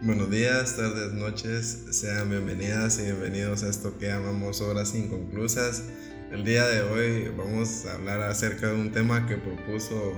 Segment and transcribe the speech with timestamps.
[0.00, 5.88] Buenos días, tardes, noches, sean bienvenidas y bienvenidos a esto que llamamos Horas Inconclusas.
[6.30, 10.12] El día de hoy vamos a hablar acerca de un tema que propuso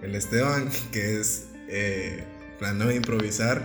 [0.00, 2.24] el Esteban, que es eh,
[2.96, 3.60] improvisar.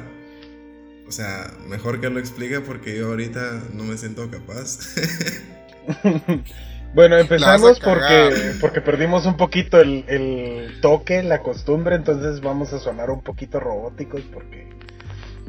[1.07, 4.79] O sea, mejor que lo explique porque yo ahorita no me siento capaz.
[6.93, 12.79] bueno, empezamos porque, porque perdimos un poquito el, el toque, la costumbre, entonces vamos a
[12.79, 14.67] sonar un poquito robóticos porque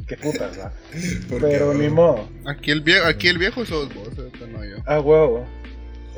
[0.09, 0.73] qué putas, ¿va?
[1.39, 2.27] Pero ni modo.
[2.45, 4.77] Aquí el viejo, aquí el viejo sos vos, no yo.
[4.85, 5.45] Ah, huevo.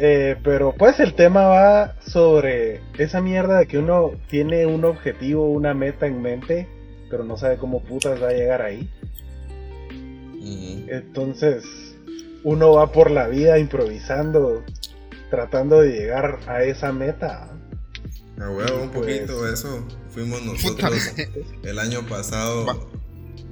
[0.04, 5.52] Eh, pero pues el tema va sobre esa mierda de que uno tiene un objetivo,
[5.52, 6.68] una meta en mente,
[7.08, 8.90] pero no sabe cómo putas va a llegar ahí.
[10.88, 11.64] Entonces,
[12.44, 14.64] uno va por la vida improvisando,
[15.30, 17.52] tratando de llegar a esa meta.
[18.40, 19.86] Ah, huevo, un poquito pues, eso.
[20.10, 21.14] Fuimos nosotros
[21.64, 22.90] el año pasado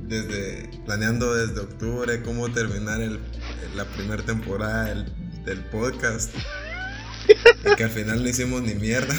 [0.09, 3.19] desde planeando desde octubre cómo terminar el,
[3.75, 4.85] la primera temporada
[5.45, 6.35] del, podcast.
[7.27, 9.13] y que al final no hicimos ni mierda.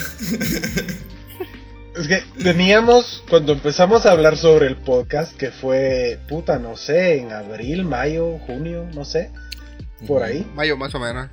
[1.96, 7.18] Es que teníamos, cuando empezamos a hablar sobre el podcast, que fue, puta, no sé,
[7.18, 9.32] en abril, mayo, junio, no sé,
[10.06, 10.48] por ahí.
[10.54, 11.28] Mayo más o menos.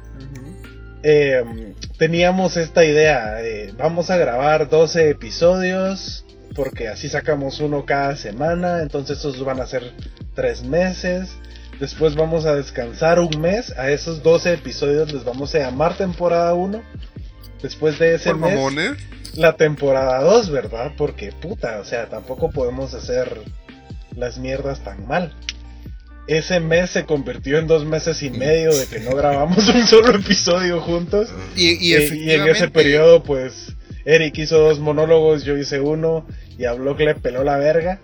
[1.04, 3.38] Em, teníamos esta idea,
[3.78, 6.26] vamos a grabar 12 episodios
[6.58, 9.94] porque así sacamos uno cada semana, entonces esos van a ser
[10.34, 11.30] tres meses.
[11.80, 16.56] Después vamos a descansar un mes, a esos 12 episodios les vamos a llamar temporada
[16.56, 16.82] 1.
[17.62, 18.60] Después de ese mes,
[19.36, 20.94] la temporada 2, ¿verdad?
[20.98, 23.40] Porque puta, o sea, tampoco podemos hacer
[24.16, 25.36] las mierdas tan mal.
[26.26, 30.16] Ese mes se convirtió en dos meses y medio de que no grabamos un solo
[30.16, 31.30] episodio juntos.
[31.56, 31.94] Y, y
[32.32, 36.26] en ese periodo, pues, Eric hizo dos monólogos, yo hice uno
[36.58, 38.00] y a Block le peló la verga.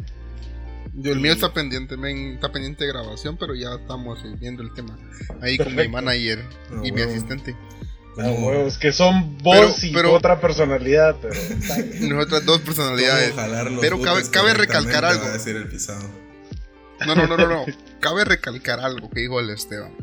[0.95, 1.95] Yo, el mío está pendiente,
[2.33, 4.97] está pendiente de grabación, pero ya estamos viendo el tema.
[5.41, 7.55] Ahí con mi manager ah, y mi asistente.
[8.19, 11.33] Ah, huevos, que son vos y otra personalidad, pero.
[12.01, 13.33] Nosotras dos personalidades.
[13.81, 15.25] Pero cabe, cabe recalcar algo.
[17.07, 17.65] No, no, no, no, no.
[17.99, 19.93] cabe recalcar algo que dijo el Esteban.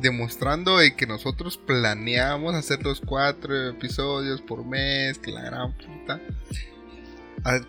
[0.00, 6.20] Demostrando de que nosotros planeamos hacer los cuatro episodios por mes, que la gran puta.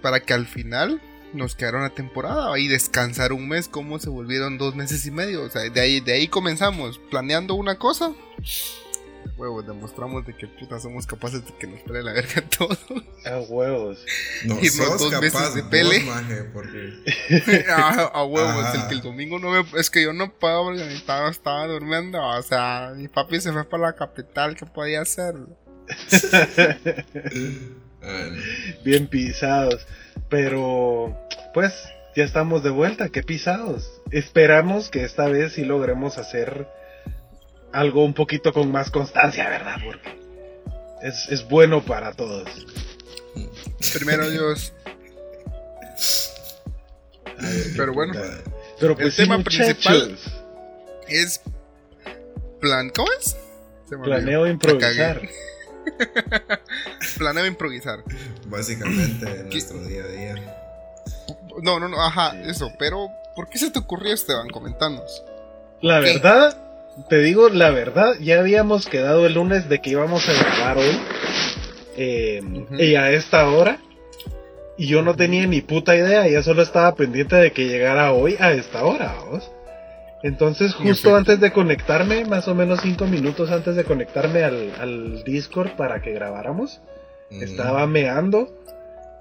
[0.01, 1.01] Para que al final
[1.33, 5.43] nos quedara una temporada y descansar un mes, como se volvieron dos meses y medio.
[5.43, 8.13] O sea, de ahí, de ahí comenzamos, planeando una cosa
[9.37, 12.77] huevos, demostramos de que puta somos capaces de que nos pele la verga todo.
[13.25, 14.03] A huevos.
[14.45, 16.03] No Irnos dos meses de pele.
[17.69, 19.65] a, huevos, el que el domingo no me.
[19.79, 22.21] Es que yo no puedo porque estaba, estaba durmiendo.
[22.21, 25.35] O sea, mi papi se fue para la capital, ¿qué podía hacer?
[28.83, 29.85] Bien pisados.
[30.29, 31.17] Pero,
[31.53, 31.73] pues,
[32.15, 34.01] ya estamos de vuelta, qué pisados.
[34.11, 36.67] Esperamos que esta vez sí logremos hacer
[37.71, 39.77] algo un poquito con más constancia, ¿verdad?
[39.83, 40.19] Porque
[41.01, 42.47] es, bueno para todos.
[43.93, 44.73] Primero Dios.
[47.75, 48.13] Pero bueno,
[48.79, 50.17] Pero pues el tema principal
[51.07, 51.41] es
[52.61, 53.35] plan, ¿cómo es?
[54.03, 55.21] Planeo improvisar.
[57.17, 58.03] Planeo improvisar.
[58.45, 60.35] Básicamente en nuestro día a día.
[61.61, 62.71] No, no, no, ajá, eso.
[62.79, 64.49] Pero, ¿por qué se te ocurrió, Esteban?
[64.49, 65.23] Comentanos.
[65.81, 66.57] La verdad,
[67.09, 70.99] te digo la verdad, ya habíamos quedado el lunes de que íbamos a grabar hoy.
[71.95, 73.79] Em, y a esta hora.
[74.75, 78.35] Y yo no tenía ni puta idea, ya solo estaba pendiente de que llegara hoy
[78.39, 79.51] a esta hora, ¿vos?
[80.23, 85.75] Entonces, justo antes de conectarme, más o menos cinco minutos antes de conectarme al, Discord
[85.75, 86.79] para que grabáramos,
[87.29, 88.49] estaba meando.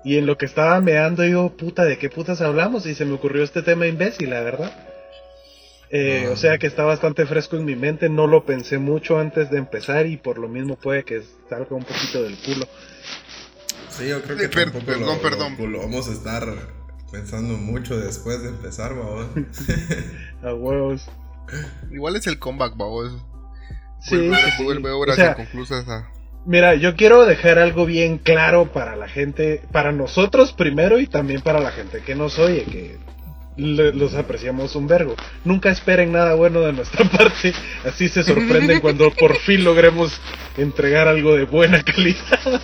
[0.04, 2.86] Y en lo que estaba meando, yo, puta, ¿de qué putas hablamos?
[2.86, 4.72] Y se me ocurrió este tema imbécil, la verdad.
[5.90, 9.50] Eh, o sea que está bastante fresco en mi mente, no lo pensé mucho antes
[9.50, 12.66] de empezar y por lo mismo puede que salga un poquito del culo.
[13.90, 15.72] Sí, yo creo que tampoco perdón, lo, perdón.
[15.72, 16.44] Lo, vamos a estar
[17.12, 19.26] pensando mucho después de empezar, babos.
[20.43, 21.06] a huevos.
[21.93, 23.12] Igual es el comeback, babos.
[24.00, 24.31] Sí,
[26.44, 31.41] Mira, yo quiero dejar algo bien claro para la gente, para nosotros primero y también
[31.41, 32.99] para la gente que nos oye, que
[33.56, 35.15] los apreciamos un vergo.
[35.44, 37.53] Nunca esperen nada bueno de nuestra parte,
[37.85, 40.20] así se sorprenden cuando por fin logremos
[40.56, 42.62] entregar algo de buena calidad.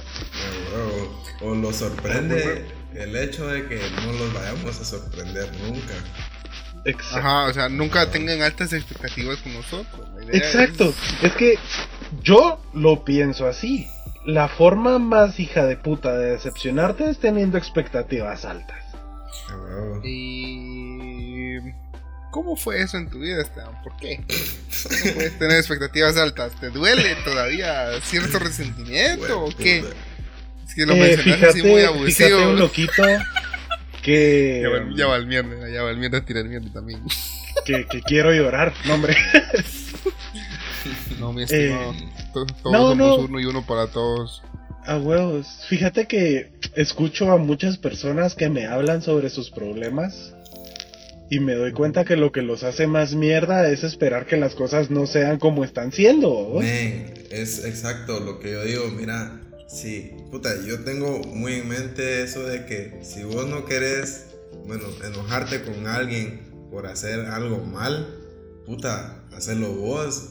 [1.40, 5.94] O, los sorprende el hecho de que no los vayamos a sorprender nunca.
[6.84, 7.18] Exacto.
[7.18, 10.08] Ajá, o sea, nunca tengan altas expectativas con nosotros.
[10.32, 11.24] Exacto, es...
[11.24, 11.58] es que
[12.22, 13.88] yo lo pienso así.
[14.24, 18.84] La forma más hija de puta de decepcionarte es teniendo expectativas altas.
[19.50, 21.58] Ah, Y.
[22.30, 23.82] ¿Cómo fue eso en tu vida, Esteban?
[23.82, 24.18] ¿Por qué?
[24.18, 26.52] No puedes tener expectativas altas.
[26.60, 29.82] ¿Te duele todavía cierto resentimiento o qué?
[30.74, 31.80] Que lo Eh, mencionaste fíjate, así muy
[32.12, 32.50] fíjate abusivo.
[32.50, 33.02] un loquito
[34.02, 37.00] que, Ya va, ya va el mierda, ya va el mierda a tirar mierda también.
[37.64, 38.72] que, que quiero llorar.
[38.86, 39.16] No, hombre.
[41.18, 41.92] No, mi estimado.
[42.32, 43.16] to- todos Eh, no, somos no.
[43.16, 44.42] uno y uno para todos.
[44.86, 45.46] A huevos.
[45.68, 50.32] Fíjate que escucho a muchas personas que me hablan sobre sus problemas
[51.30, 54.54] y me doy cuenta que lo que los hace más mierda es esperar que las
[54.54, 56.54] cosas no sean como están siendo.
[56.58, 62.22] Men, es exacto lo que yo digo, mira, sí, puta, yo tengo muy en mente
[62.22, 64.26] eso de que si vos no querés,
[64.66, 68.06] bueno, enojarte con alguien por hacer algo mal,
[68.66, 70.30] puta, hacerlo vos.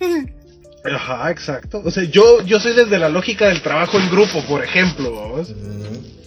[0.84, 1.82] Ajá, exacto.
[1.84, 5.10] O sea, yo, yo soy desde la lógica del trabajo en grupo, por ejemplo.
[5.10, 5.50] ¿vos?
[5.50, 6.19] Ujú.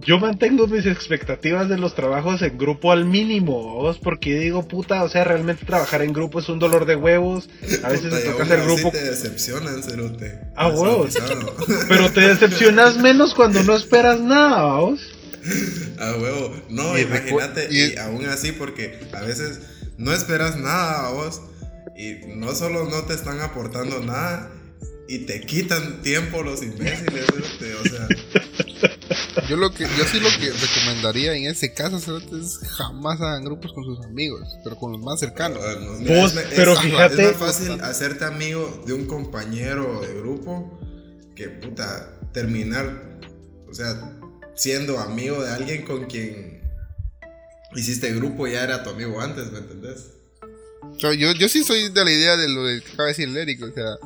[0.00, 3.98] Yo mantengo mis expectativas de los trabajos en grupo al mínimo, ¿vos?
[3.98, 7.48] porque digo, puta, o sea, realmente trabajar en grupo es un dolor de huevos.
[7.82, 10.38] A veces Puta, te toca hacer grupo, te decepcionan, cerote.
[10.56, 11.14] Ah, huevos.
[11.88, 15.00] pero te decepcionas menos cuando no esperas nada, ¿vos?
[15.98, 16.54] A huevo.
[16.68, 19.60] No, Y imagínate, y- y aún así, porque a veces
[19.96, 21.40] no esperas nada a vos
[21.96, 24.50] y no solo no te están aportando nada
[25.08, 28.08] y te quitan tiempo los imbéciles, este, o sea,
[29.48, 33.44] Yo lo que, yo sí lo que recomendaría en ese caso cerote, es jamás hagan
[33.44, 35.58] grupos con sus amigos, pero con los más cercanos.
[36.00, 40.02] mira, Vos, es- es- pero es- fíjate- es más fácil hacerte amigo de un compañero
[40.02, 40.78] de grupo
[41.34, 43.18] que puta terminar,
[43.70, 44.18] o sea,
[44.54, 46.60] siendo amigo de alguien con quien
[47.74, 50.10] hiciste grupo y ya era tu amigo antes, ¿me entendés?
[50.98, 53.62] Yo, yo sí soy de la idea de lo que acaba de decir el Eric,
[53.62, 53.96] o sea,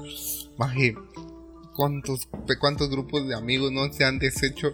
[0.56, 0.94] maje,
[1.75, 2.28] ¿cuántos,
[2.60, 4.72] cuántos grupos de amigos no se han deshecho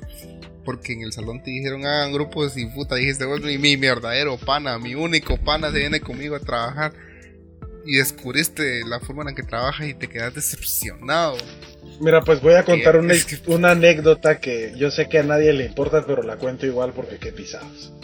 [0.69, 4.37] porque en el salón te dijeron hagan grupos y puta dijiste, bueno, y mi verdadero
[4.37, 6.93] pana, mi único pana se viene conmigo a trabajar
[7.87, 11.39] y descubriste la forma en la que trabaja y te quedas decepcionado.
[12.01, 13.15] Mira, pues voy a contar una,
[13.47, 17.17] una anécdota que yo sé que a nadie le importa, pero la cuento igual porque
[17.17, 17.95] qué pisados.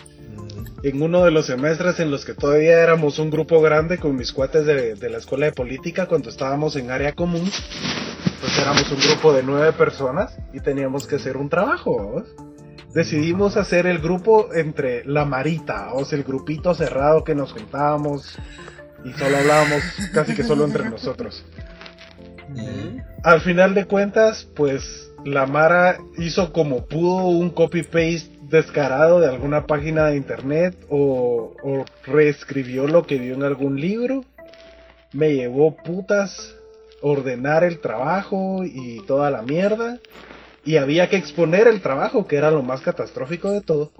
[0.84, 4.32] En uno de los semestres en los que todavía éramos un grupo grande con mis
[4.32, 7.50] cuates de, de la escuela de política, cuando estábamos en área común,
[8.38, 11.90] pues éramos un grupo de nueve personas y teníamos que hacer un trabajo.
[11.90, 12.24] ¿vos?
[12.92, 18.36] Decidimos hacer el grupo entre la marita, o sea, el grupito cerrado que nos juntábamos
[19.06, 19.82] y solo hablábamos
[20.12, 21.46] casi que solo entre nosotros.
[23.22, 29.66] Al final de cuentas, pues la Mara hizo como pudo un copy-paste descarado de alguna
[29.66, 34.24] página de internet o, o reescribió lo que vio en algún libro.
[35.12, 36.54] Me llevó putas
[37.02, 39.98] ordenar el trabajo y toda la mierda.
[40.64, 43.92] Y había que exponer el trabajo, que era lo más catastrófico de todo.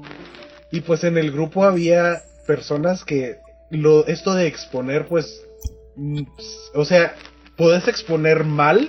[0.73, 3.39] Y pues en el grupo había personas que
[3.71, 5.45] lo, esto de exponer, pues,
[5.97, 6.23] mm,
[6.75, 7.15] o sea,
[7.57, 8.89] puedes exponer mal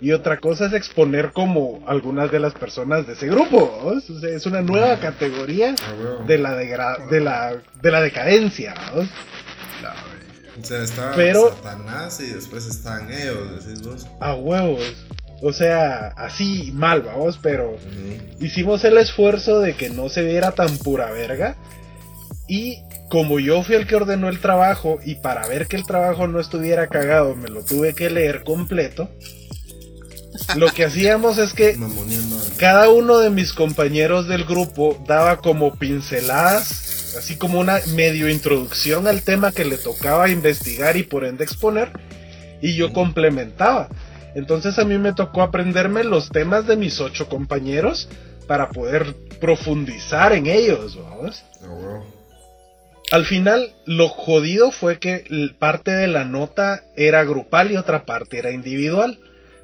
[0.00, 3.80] y otra cosa es exponer como algunas de las personas de ese grupo.
[3.82, 3.88] ¿no?
[4.16, 6.24] O sea, es una nueva categoría A huevo.
[6.26, 8.74] de la, de la, de la decadencia.
[8.94, 9.02] ¿no?
[10.60, 14.06] O sea, estaba Pero- Satanás y después estaban ellos, decís vos.
[14.20, 15.06] A huevos.
[15.40, 17.76] O sea, así mal, vamos, pero
[18.40, 21.54] hicimos el esfuerzo de que no se viera tan pura verga.
[22.48, 26.26] Y como yo fui el que ordenó el trabajo y para ver que el trabajo
[26.26, 29.08] no estuviera cagado me lo tuve que leer completo,
[30.56, 31.76] lo que hacíamos es que
[32.56, 39.06] cada uno de mis compañeros del grupo daba como pinceladas, así como una medio introducción
[39.06, 41.92] al tema que le tocaba investigar y por ende exponer,
[42.60, 43.88] y yo complementaba.
[44.34, 48.08] Entonces a mí me tocó aprenderme los temas de mis ocho compañeros
[48.46, 51.44] para poder profundizar en ellos, ¿vamos?
[51.62, 52.18] A huevo.
[53.10, 55.24] Al final, lo jodido fue que
[55.58, 59.18] parte de la nota era grupal y otra parte era individual.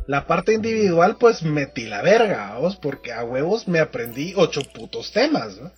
[0.06, 2.76] La parte individual, pues metí la verga, ¿vamos?
[2.76, 5.56] porque a huevos me aprendí ocho putos temas.
[5.56, 5.73] ¿no?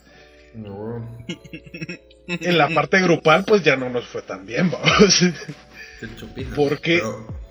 [0.54, 1.09] Huevo.
[2.28, 5.21] En la parte grupal, pues ya no nos fue tan bien, vamos.
[6.56, 7.02] Porque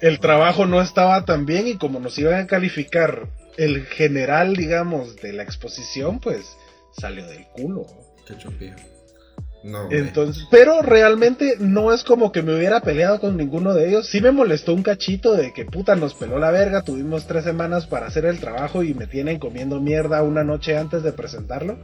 [0.01, 3.27] el trabajo no estaba tan bien y como nos iban a calificar
[3.58, 6.46] el general, digamos, de la exposición, pues
[6.91, 7.86] salió del culo.
[8.27, 8.74] Qué.
[9.65, 9.91] No.
[9.91, 14.07] Entonces, pero realmente no es como que me hubiera peleado con ninguno de ellos.
[14.07, 16.84] Sí me molestó un cachito de que puta nos peló la verga.
[16.84, 21.01] Tuvimos tres semanas para hacer el trabajo y me tienen comiendo mierda una noche antes
[21.01, 21.79] de presentarlo.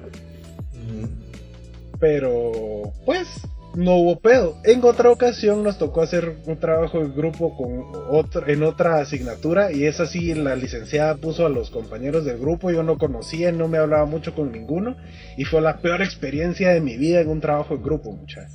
[2.00, 3.28] Pero, pues,
[3.76, 4.58] no hubo pedo.
[4.64, 9.72] En otra ocasión nos tocó hacer un trabajo de grupo con otro, en otra asignatura
[9.72, 13.68] y esa sí la licenciada puso a los compañeros del grupo, yo no conocía, no
[13.68, 14.98] me hablaba mucho con ninguno
[15.38, 18.52] y fue la peor experiencia de mi vida en un trabajo de grupo, muchachos.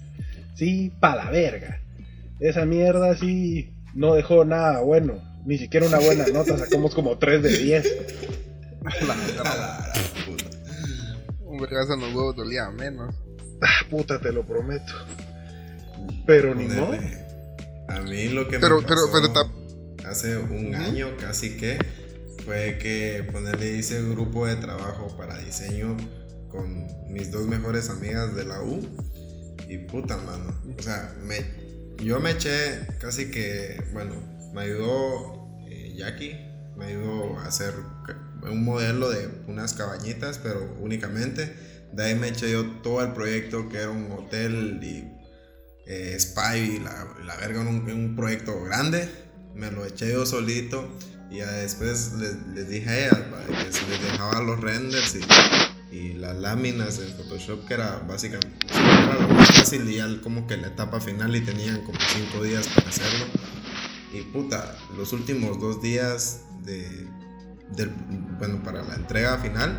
[0.55, 1.81] Sí, pa' la verga.
[2.41, 7.43] Esa mierda sí no dejó nada bueno, ni siquiera una buena nota, sacamos como 3
[7.43, 7.97] de 10.
[11.45, 13.15] Un vergazo en los huevos dolía menos.
[13.63, 14.93] Ah, puta, te lo prometo.
[16.27, 16.91] Pero ni no.
[17.89, 21.79] A mí lo que Pero, me pero, pasó pero ta- hace un año casi que
[22.45, 25.97] fue que ponerle hice un grupo de trabajo para diseño
[26.49, 28.81] con mis dos mejores amigas de la U
[29.69, 30.55] y puta mano.
[30.79, 31.45] O sea, me,
[32.03, 34.15] yo me eché casi que, bueno,
[34.53, 36.37] me ayudó eh, Jackie,
[36.77, 37.73] me ayudó a hacer
[38.43, 41.75] un modelo de unas cabañitas, pero únicamente.
[41.93, 45.05] De ahí me eché yo todo el proyecto que era un hotel y
[45.87, 49.09] eh, Spy y la, la verga un, un proyecto grande.
[49.55, 50.89] Me lo eché yo solito
[51.31, 53.19] y después les, les dije a ellas
[53.71, 59.15] si les dejaba los renders y, y las láminas en Photoshop, que era básicamente era
[59.15, 61.99] lo más fácil y ya como que la etapa final y tenían como
[62.31, 63.27] 5 días para hacerlo.
[64.13, 67.11] Y puta, los últimos dos días de,
[68.39, 69.79] bueno, para la entrega final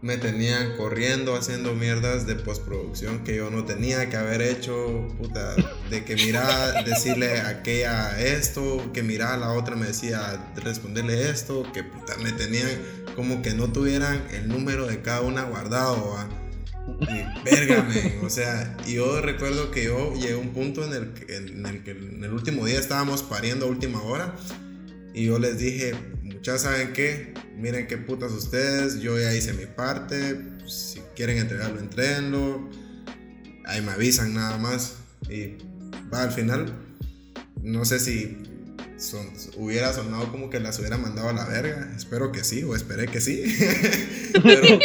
[0.00, 5.56] me tenían corriendo haciendo mierdas de postproducción que yo no tenía que haber hecho, puta,
[5.90, 11.64] de que mira, decirle a aquella esto, que mira la otra me decía responderle esto,
[11.72, 12.68] que puta, me tenían
[13.16, 16.28] como que no tuvieran el número de cada una guardado, ¿va?
[17.00, 21.12] Y verga, men, o sea, yo recuerdo que yo llegué a un punto en el,
[21.12, 24.34] que- en el que en el último día estábamos pariendo a última hora
[25.12, 25.94] y yo les dije,
[26.38, 27.34] muchachos, ¿saben qué?
[27.56, 32.68] Miren qué putas ustedes, yo ya hice mi parte, pues, si quieren entregarlo, entréguenlo,
[33.64, 34.94] ahí me avisan nada más.
[35.28, 35.56] Y
[36.12, 36.72] va, al final,
[37.62, 38.38] no sé si
[38.96, 42.76] son- hubiera sonado como que las hubiera mandado a la verga, espero que sí, o
[42.76, 43.42] esperé que sí.
[44.42, 44.78] Pero,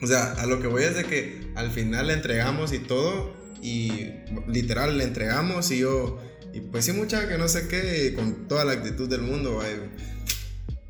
[0.00, 3.34] o sea, a lo que voy es de que al final le entregamos y todo,
[3.60, 4.12] y
[4.46, 6.20] literal le entregamos y yo...
[6.56, 9.60] Y pues sí, mucha que no sé qué, con toda la actitud del mundo,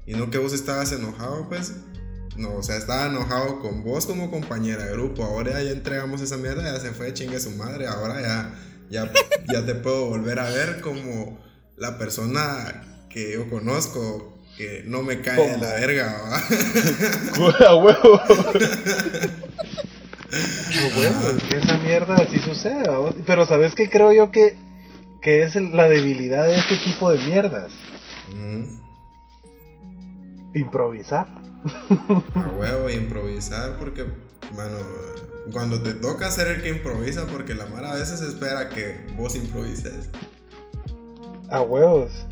[0.07, 1.73] y- no que vos estabas enojado, pues.
[2.37, 5.25] No, o sea, estaba enojado con vos como compañera de grupo.
[5.25, 7.89] Ahora ya entregamos esa mierda, ya se fue, chingue su madre.
[7.89, 8.55] Ahora ya,
[8.91, 9.11] ya,
[9.53, 11.41] ya te puedo volver a ver como
[11.77, 17.67] la persona que yo conozco, que no me cae de la verga, ¿va?
[17.69, 18.21] A huevo.
[20.99, 22.89] Huevo, es que esa mierda así sucede.
[22.89, 23.13] ¿va?
[23.27, 24.57] Pero ¿sabes qué creo yo que,
[25.21, 27.73] que es el- la debilidad de este tipo de mierdas?
[30.55, 31.27] Improvisar.
[32.35, 34.05] A huevo, improvisar, porque,
[34.57, 34.79] mano,
[35.53, 39.35] cuando te toca ser el que improvisa, porque la mara a veces espera que vos
[39.37, 40.09] improvises.
[41.51, 42.27] A huevos.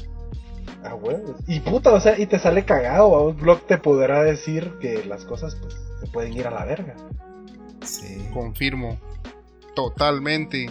[0.84, 1.36] A huevos.
[1.46, 3.14] Y puta, o sea, y te sale cagado.
[3.14, 6.64] A un blog te podrá decir que las cosas pues se pueden ir a la
[6.64, 6.94] verga.
[7.82, 8.28] Sí.
[8.32, 8.98] Confirmo.
[9.74, 10.66] Totalmente.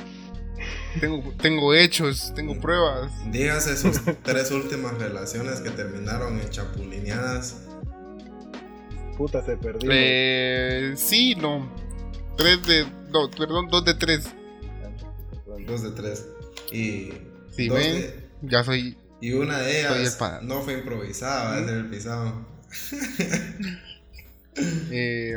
[1.00, 3.12] Tengo, tengo hechos, tengo pruebas.
[3.32, 7.62] Dígase sus tres últimas relaciones que terminaron en chapulineadas.
[9.18, 9.88] Puta, te perdí.
[9.92, 11.72] Eh, sí, no.
[12.38, 12.86] Tres de.
[13.12, 14.30] No, perdón, dos de tres.
[15.68, 16.28] Dos de tres.
[16.72, 17.12] Y.
[17.56, 17.94] Sí, dos ven.
[18.02, 18.98] de- Ya soy.
[19.22, 22.46] y una de el ellas no fue improvisada, va a ser el pisado.
[24.92, 25.36] Eh,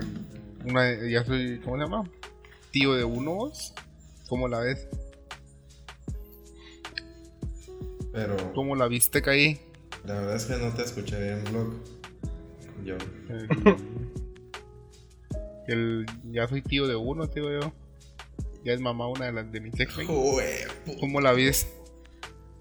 [0.67, 1.59] una, ya soy.
[1.65, 2.11] ¿Cómo se llama?
[2.71, 3.73] Tío de unos.
[4.29, 4.87] ¿Cómo la ves?
[8.17, 9.61] Pero ¿Cómo la viste caí?
[10.07, 11.75] la verdad es que no te escuché bien, blog.
[12.85, 12.97] Yo.
[13.29, 13.77] El,
[15.67, 17.73] el- ya soy tío de uno, tío yo.
[18.65, 19.97] Ya es mamá una de las de mis ex.
[19.97, 20.67] Jue-
[21.01, 21.69] ¿Cómo la ves?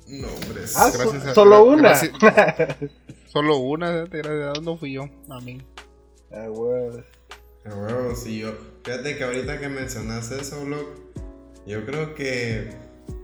[0.07, 0.61] No, hombre.
[0.75, 1.89] Ah, Gracias so- a- solo una.
[1.89, 2.13] gracias-
[3.27, 5.09] Solo una, gracias a Dios no fui yo.
[5.29, 5.61] Amén.
[6.31, 7.03] A huevos.
[7.65, 8.53] A huevo, sí, yo.
[8.83, 10.85] Fíjate que ahorita que mencionaste eso, blog,
[11.65, 12.69] yo creo que.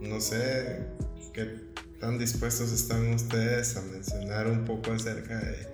[0.02, 0.86] No sé
[1.34, 1.71] qué
[2.02, 5.68] tan dispuestos están ustedes a mencionar un poco acerca de,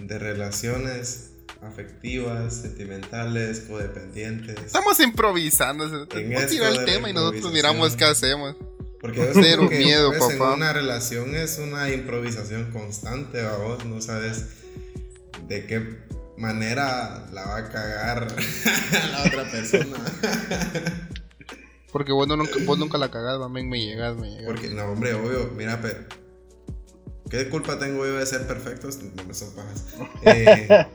[0.00, 4.56] de relaciones afectivas, sentimentales, codependientes.
[4.64, 5.84] Estamos improvisando.
[6.12, 8.54] En tira el tema y nosotros miramos qué hacemos.
[9.00, 10.54] Porque yo Cero que miedo, pues, en papá.
[10.54, 14.44] una relación es una improvisación constante, vos no sabes
[15.48, 15.98] de qué
[16.36, 18.28] manera la va a cagar
[19.10, 19.98] la otra persona.
[21.92, 23.68] Porque vos, no, nunca, vos nunca la cagás, amén.
[23.68, 24.46] Me llegas, me llegas.
[24.46, 26.04] Porque, no, hombre, obvio, mira, pero
[27.30, 28.98] ¿Qué culpa tengo yo de ser perfectos?
[29.02, 29.84] No me son pajas.
[30.22, 30.86] Eh,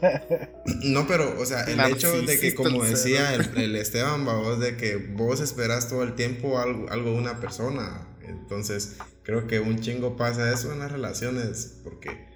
[0.86, 4.96] no, pero, o sea, el hecho de que, como decía el, Esteban, vos, de que
[4.96, 8.08] vos esperas todo el tiempo algo, algo de una persona.
[8.24, 12.28] Entonces, creo que un chingo pasa eso en las relaciones, porque,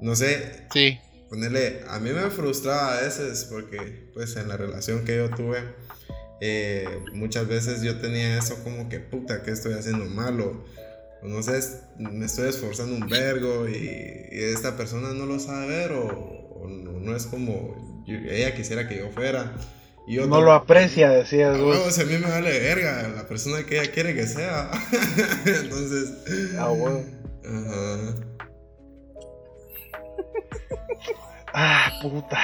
[0.00, 0.66] no sé.
[0.72, 0.98] Sí.
[1.28, 5.64] Ponerle, a mí me frustraba a veces, porque, pues, en la relación que yo tuve,
[6.44, 10.64] eh, muchas veces yo tenía eso como que, puta, que estoy haciendo malo
[11.22, 11.60] no sé,
[11.98, 17.26] me estoy esforzando un vergo y, esta persona no lo sabe ver o, no, es
[17.26, 19.52] como ella quisiera que yo fuera.
[20.06, 21.76] Y no lo aprecia, decías vos.
[21.76, 24.70] No, a mí me vale verga la persona que ella quiere que sea.
[25.46, 26.12] Entonces.
[26.58, 27.02] Ah, bueno.
[27.44, 28.14] Ajá.
[31.54, 32.38] Ah, puta.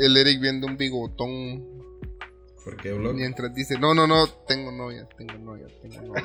[0.00, 1.73] el Eric viendo un bigotón
[2.64, 3.14] ¿Por qué blog?
[3.14, 6.24] Mientras dice, no, no, no, tengo novia, tengo novia, tengo novia.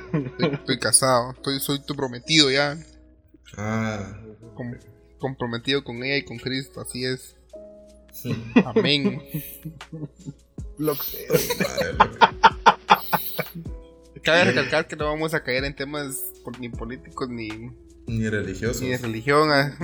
[0.54, 2.78] Estoy, casado, estoy, soy tu prometido ya.
[3.58, 4.16] Ah.
[5.20, 7.36] comprometido con ella y con Cristo, así es.
[8.66, 9.22] Amén.
[14.24, 17.72] Cabe recalcar que no vamos a caer en temas ni políticos ni
[18.10, 18.82] ni religiosos.
[18.82, 19.76] Ni de religión, ah,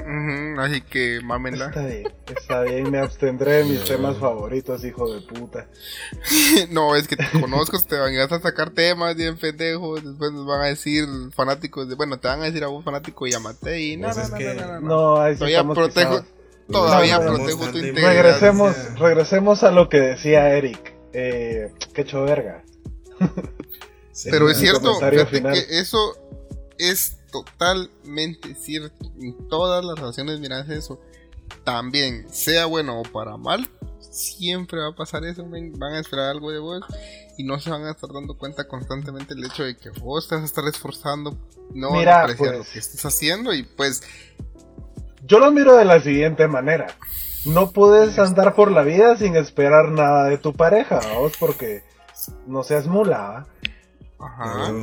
[0.59, 1.67] así que mámenla.
[1.67, 5.67] Está bien, está bien, me abstendré de mis temas favoritos, hijo de puta.
[6.71, 10.61] no, es que te conozco, te van a sacar temas bien pendejos, después nos van
[10.61, 11.05] a decir
[11.35, 14.29] fanáticos, de, bueno, te van a decir a vos fanático y amate y no, pues
[14.29, 16.25] no, no, no, no, no, ahí Todavía protejo,
[16.71, 18.09] todavía protejo tu integridad.
[18.09, 20.95] Regresemos, regresemos a lo que decía Eric.
[21.13, 22.63] Eh, qué hecho verga.
[24.29, 26.15] Pero es cierto, que eso
[26.77, 29.11] es totalmente cierto.
[29.19, 30.99] En todas las relaciones miras eso.
[31.63, 36.51] También, sea bueno o para mal, siempre va a pasar eso, van a esperar algo
[36.51, 36.83] de vos
[37.37, 40.35] y no se van a estar dando cuenta constantemente el hecho de que vos te
[40.35, 41.37] vas a estar esforzando,
[41.73, 44.01] no Mira, apreciar lo pues, que estás haciendo y pues...
[45.23, 46.87] Yo lo miro de la siguiente manera.
[47.45, 51.83] No puedes andar por la vida sin esperar nada de tu pareja, vos, porque
[52.47, 53.47] no seas mula.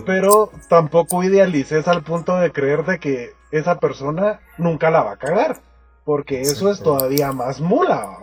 [0.06, 5.18] Pero tampoco idealices al punto de creer de que esa persona nunca la va a
[5.18, 5.60] cagar.
[6.04, 8.18] Porque eso es todavía más mula,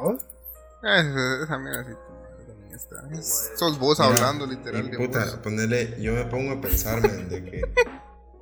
[3.55, 4.89] Sos vos hablando literal.
[4.91, 7.61] puta, ponerle, yo me pongo a pensar, de que,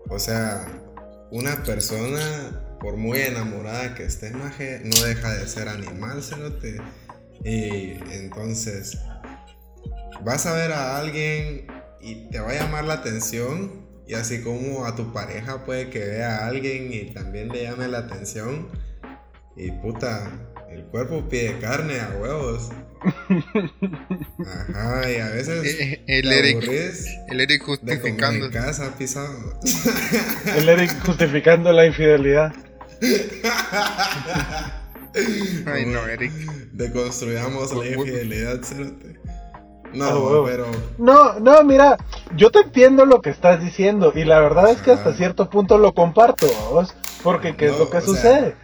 [0.09, 0.65] o sea,
[1.31, 6.81] una persona, por muy enamorada que esté, maje, no deja de ser animal, cerote.
[7.43, 8.97] Y entonces,
[10.23, 11.67] vas a ver a alguien
[12.07, 15.99] y te va a llamar la atención y así como a tu pareja puede que
[15.99, 18.69] vea a alguien y también le llame la atención
[19.57, 20.31] y puta,
[20.69, 22.69] el cuerpo pide carne a huevos.
[24.45, 26.69] Ajá, y a veces eh, el, Eric,
[27.29, 29.59] el Eric justificando casa pisado.
[30.55, 32.53] el Eric justificando la infidelidad.
[35.65, 36.31] Ay no, Eric.
[36.73, 39.16] Deconstruyamos la infidelidad, cérate.
[39.93, 40.65] No, pero.
[40.97, 41.97] No, no, mira,
[42.35, 45.77] yo te entiendo lo que estás diciendo y la verdad es que hasta cierto punto
[45.77, 48.55] lo comparto, vos, porque ¿qué es lo que sucede?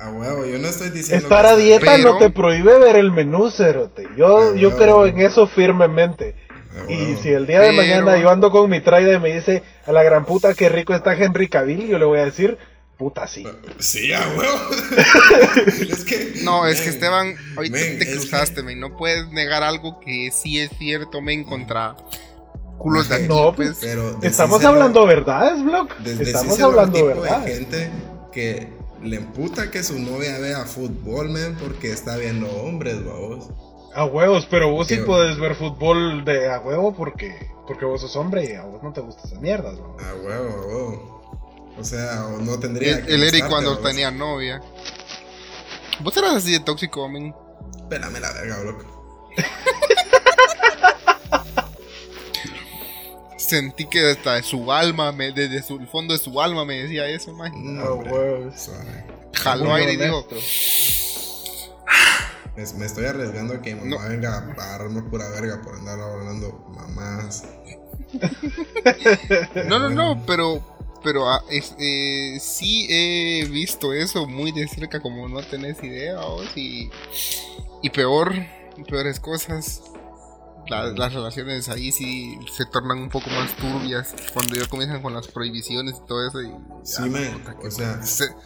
[0.00, 1.26] a huevo, yo no estoy diciendo.
[1.26, 4.08] Estar a dieta no te prohíbe ver el menú, cerote.
[4.16, 6.34] Yo, yo creo en eso firmemente.
[6.88, 9.92] Y si el día de mañana yo ando con mi traida y me dice a
[9.92, 12.56] la gran puta que rico está Henry Cavill, yo le voy a decir,
[13.00, 13.46] puta sí.
[13.78, 14.58] Sí, a huevo.
[15.90, 16.34] es que.
[16.42, 18.78] No, es que Esteban, ahorita te cruzaste, men.
[18.78, 21.96] No puedes negar algo que sí es cierto, men, contra
[22.76, 23.78] culos de No, pues.
[23.80, 25.94] Pero estamos hablando verdades, Block.
[26.04, 27.32] Estamos hablando verdades.
[27.32, 27.90] Hay gente
[28.34, 28.68] que
[29.02, 33.48] le emputa que su novia vea fútbol, men, porque está viendo hombres, vos.
[33.94, 37.34] A huevos, pero vos sí puedes ver fútbol de a huevo porque,
[37.66, 39.96] porque vos sos hombre y a vos no te gusta esa mierda, ¿no?
[39.98, 41.19] A huevo, a huevo.
[41.80, 44.60] O sea, no tendría el, El Eric cuando tenía novia.
[46.00, 47.34] ¿Vos eras así de tóxico, men?
[47.88, 48.84] Pélame la verga, loco.
[53.38, 57.08] Sentí que hasta su alma, me, desde su, el fondo de su alma me decía
[57.08, 57.50] eso, man.
[57.56, 58.50] No, oh,
[59.32, 60.28] Jaló aire y dijo...
[62.76, 66.62] Me, estoy arriesgando a que mi mamá venga a pagarme pura verga por andar hablando
[66.74, 67.44] mamás.
[69.66, 70.62] no, no, no, pero
[71.02, 76.18] pero ah, eh, sí he visto eso muy de cerca, como no tenés idea,
[76.54, 76.90] y,
[77.82, 78.34] y peor,
[78.88, 79.82] peores cosas.
[80.68, 85.26] las relaciones ahí sí se tornan un poco más turbias cuando ya comienzan con las
[85.28, 86.42] prohibiciones y todo eso.
[86.42, 86.52] Y
[86.84, 87.02] sí,
[87.64, 88.00] o sea,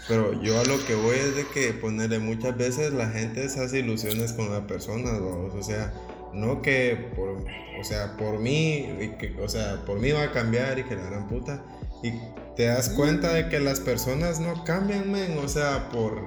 [0.09, 3.63] pero yo a lo que voy es de que ponerle muchas veces la gente se
[3.63, 5.93] hace ilusiones con la persona, o sea,
[6.35, 7.45] no que por,
[7.81, 11.05] o sea, por mí, que, o sea, por mí va a cambiar y que la
[11.05, 11.63] gran puta,
[12.03, 12.13] Y
[12.57, 16.23] te das cuenta de que las personas no cambian, men, o sea, por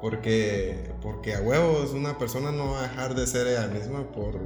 [0.00, 4.38] porque porque a huevos una persona no va a dejar de ser ella misma por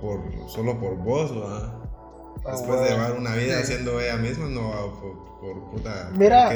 [0.00, 1.74] por solo por vos, ¿verdad?
[2.44, 6.10] Ah, Después de llevar una vida siendo ella misma, no va por, por puta.
[6.14, 6.50] Mira,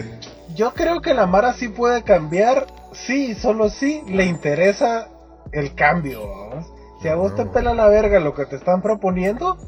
[0.55, 5.09] yo creo que la Mara sí puede cambiar, sí, solo sí le interesa
[5.53, 6.27] el cambio.
[6.27, 6.74] ¿vamos?
[7.05, 7.53] Si a vos te No.
[7.53, 9.59] pela la verga lo que te están proponiendo,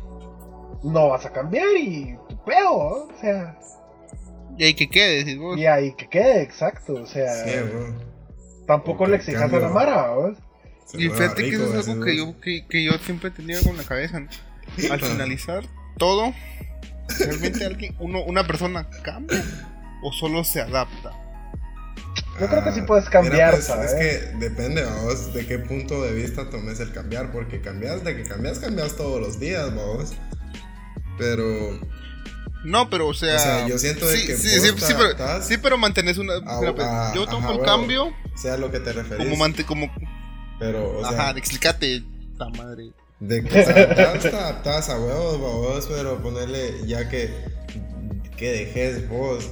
[0.83, 3.59] no vas a cambiar y tu peo, o sea,
[4.57, 5.59] Y ahí que quede, decís vos.
[5.59, 7.95] y ahí que quede, exacto, o sea, Sí, bro.
[8.67, 10.15] tampoco porque le exijas a la Mara.
[10.87, 12.37] Se Y fíjate que eso es algo que yo, vos.
[12.43, 14.23] que, que yo siempre he tenido con la cabeza.
[14.91, 15.63] Al finalizar
[15.99, 16.33] todo,
[17.19, 19.45] ¿realmente alguien, uno, una persona cambia
[20.03, 21.13] o solo se adapta?
[22.41, 23.93] Yo creo que sí puedes mira, cambiar, pues, ¿sabes?
[23.93, 28.17] Es que depende, vos, de qué punto de vista tomes el cambiar, porque cambias, de
[28.17, 30.13] que cambias, cambias todos los días, vos.
[31.19, 31.45] Pero,
[32.65, 33.37] No, pero o sea.
[33.37, 34.49] O sea, yo siento de que sí,
[34.97, 36.35] pero, sí, pero mantenés una.
[36.35, 37.65] a- mira, pues, a- yo ajá, tomo el huevo.
[37.67, 39.25] cambio sea lo que te referís.
[39.25, 39.91] como mante, como.
[40.59, 42.03] pero, o sea, ajá, explícate,
[42.37, 42.91] ta madre.
[43.21, 47.31] de que te adaptás a huevos, vos, pero ponerle, ya que,
[48.37, 49.49] que dejes vos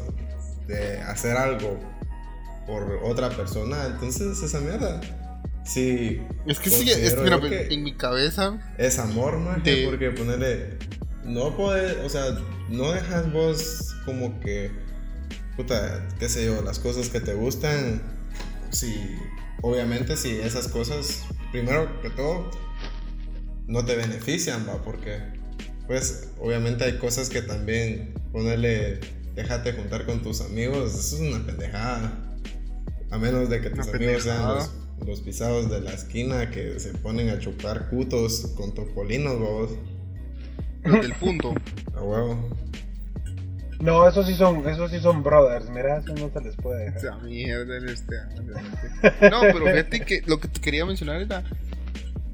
[0.66, 1.79] de hacer algo
[2.66, 5.00] por otra persona, entonces esa mierda.
[5.64, 8.59] Sí, Es que sí, es, mira, que- en mi cabeza.
[8.77, 10.79] es amor, maje, De- porque ponerle.
[11.24, 14.70] No puedes, o sea, no dejas vos como que.
[15.57, 18.03] Puta, qué sé yo, las cosas que te gustan.
[18.70, 18.94] Si.
[19.62, 22.50] Obviamente, si esas cosas, primero que todo,
[23.66, 25.18] no te benefician, va, porque.
[25.87, 28.12] Pues, obviamente hay cosas que también.
[28.33, 29.00] Ponerle.
[29.35, 32.34] Déjate juntar con tus amigos, eso es una pendejada.
[33.14, 34.72] A menos de que tus Una amigos sean los,
[35.07, 39.70] los pisados de la esquina que se ponen a chupar cutos con topolinos, vos.
[40.83, 41.55] del punto.
[41.96, 42.48] A huevo.
[43.79, 46.87] No, esos sí son, esos sí son brothers, mira, eso no se les puede O
[46.87, 47.00] dejar.
[47.00, 48.16] sea, mierda, este.
[49.31, 51.44] No, pero fíjate que lo que te quería mencionar era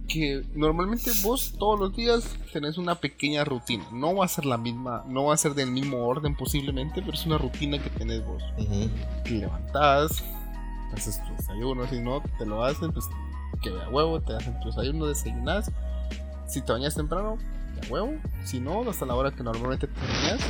[0.09, 3.85] que normalmente vos todos los días tenés una pequeña rutina.
[3.93, 7.13] No va a ser la misma, no va a ser del mismo orden posiblemente, pero
[7.13, 8.43] es una rutina que tenés vos.
[8.59, 8.89] Ujú.
[9.25, 10.23] Te levantás,
[10.97, 13.07] haces tu desayuno, si no te lo hacen, pues
[13.63, 15.71] que vea huevo, te hacen tu desayuno, desayunás.
[16.47, 17.37] Si te bañas temprano,
[17.81, 18.13] de huevo.
[18.45, 20.41] Si no, hasta la hora que normalmente te bañas.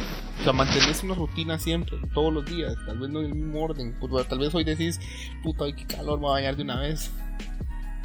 [0.40, 3.62] O sea, mantenés una rutina siempre, todos los días, tal vez no en el mismo
[3.62, 3.94] orden.
[4.28, 4.98] Tal vez hoy decís,
[5.42, 7.10] puta, hoy qué calor, me voy a bañar de una vez.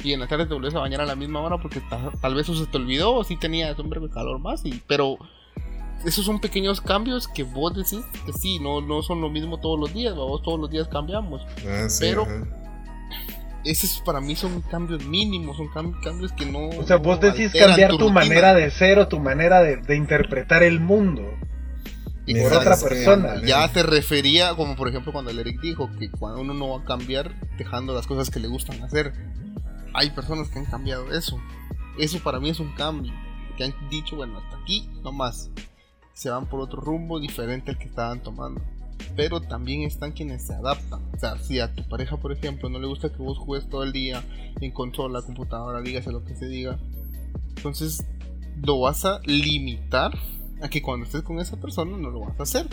[0.04, 2.34] Y en la tarde te volvés a bañar a la misma hora porque ta- tal
[2.34, 4.64] vez eso se te olvidó o sí tenías un de calor más.
[4.64, 5.16] Y, pero
[6.04, 9.78] esos son pequeños cambios que vos decís que sí, no, no son lo mismo todos
[9.80, 11.42] los días, vos todos los días cambiamos.
[11.66, 12.44] Ah, sí, Pero- ajá.
[13.64, 16.68] Esos para mí son cambios mínimos, son cam- cambios que no.
[16.68, 20.62] O sea, vos decís cambiar tu, manera de ser o tu manera de, de interpretar
[20.62, 21.22] el mundo.
[22.26, 23.42] Y por otra es persona.
[23.44, 26.82] Ya se refería, como por ejemplo cuando el Eric dijo que cuando uno no va
[26.82, 29.12] a cambiar dejando las cosas que le gustan hacer.
[29.94, 31.36] Hay personas que han cambiado eso.
[31.98, 33.12] Eso para mí es un cambio.
[33.56, 35.50] Que han dicho, bueno, hasta aquí, no más.
[36.16, 38.62] Se van por otro rumbo diferente al que estaban tomando.
[39.14, 41.02] Pero también están quienes se adaptan.
[41.14, 43.82] O sea, si a tu pareja, por ejemplo, no le gusta que vos juegues todo
[43.82, 44.24] el día
[44.62, 46.78] en consola, computadora, dígase lo que se diga.
[47.56, 48.06] Entonces,
[48.64, 50.12] lo vas a limitar
[50.62, 52.66] a que cuando estés con esa persona no lo vas a hacer.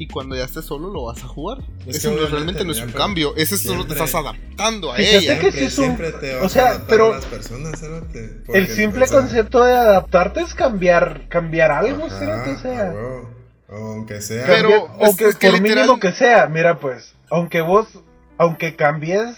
[0.00, 1.58] Y cuando ya estés solo lo vas a jugar.
[1.86, 3.34] Es Eso que realmente no es un cambio.
[3.36, 5.38] Eso es solo te estás adaptando a Fíjate ella.
[5.38, 7.80] que Siempre, es un- siempre te vas o sea, a adaptar pero- a las personas,
[7.80, 12.18] porque El simple concepto de adaptarte es cambiar, cambiar algo, ajá, o
[12.62, 12.94] sea.
[13.68, 14.46] Aunque sea.
[14.46, 17.86] Pero- aunque es que por literal- mínimo que sea, mira pues, aunque vos,
[18.38, 19.36] aunque cambies,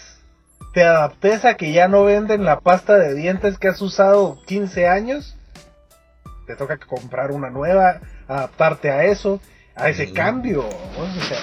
[0.73, 4.87] te adaptes a que ya no venden la pasta de dientes que has usado 15
[4.87, 5.35] años,
[6.47, 7.99] te toca comprar una nueva,
[8.29, 9.41] adaptarte a eso,
[9.75, 10.63] a ese cambio,
[10.97, 11.03] ¿no?
[11.03, 11.39] o sea,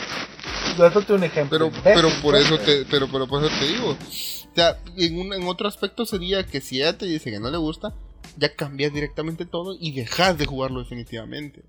[0.78, 1.58] dándote un ejemplo.
[1.58, 3.90] Pero, imbécil, pero por pues, eso te, pero, pero por eso te digo.
[3.90, 7.50] O sea, en, un, en otro aspecto sería que si ella te dice que no
[7.50, 7.92] le gusta,
[8.36, 11.62] ya cambias directamente todo y dejas de jugarlo definitivamente.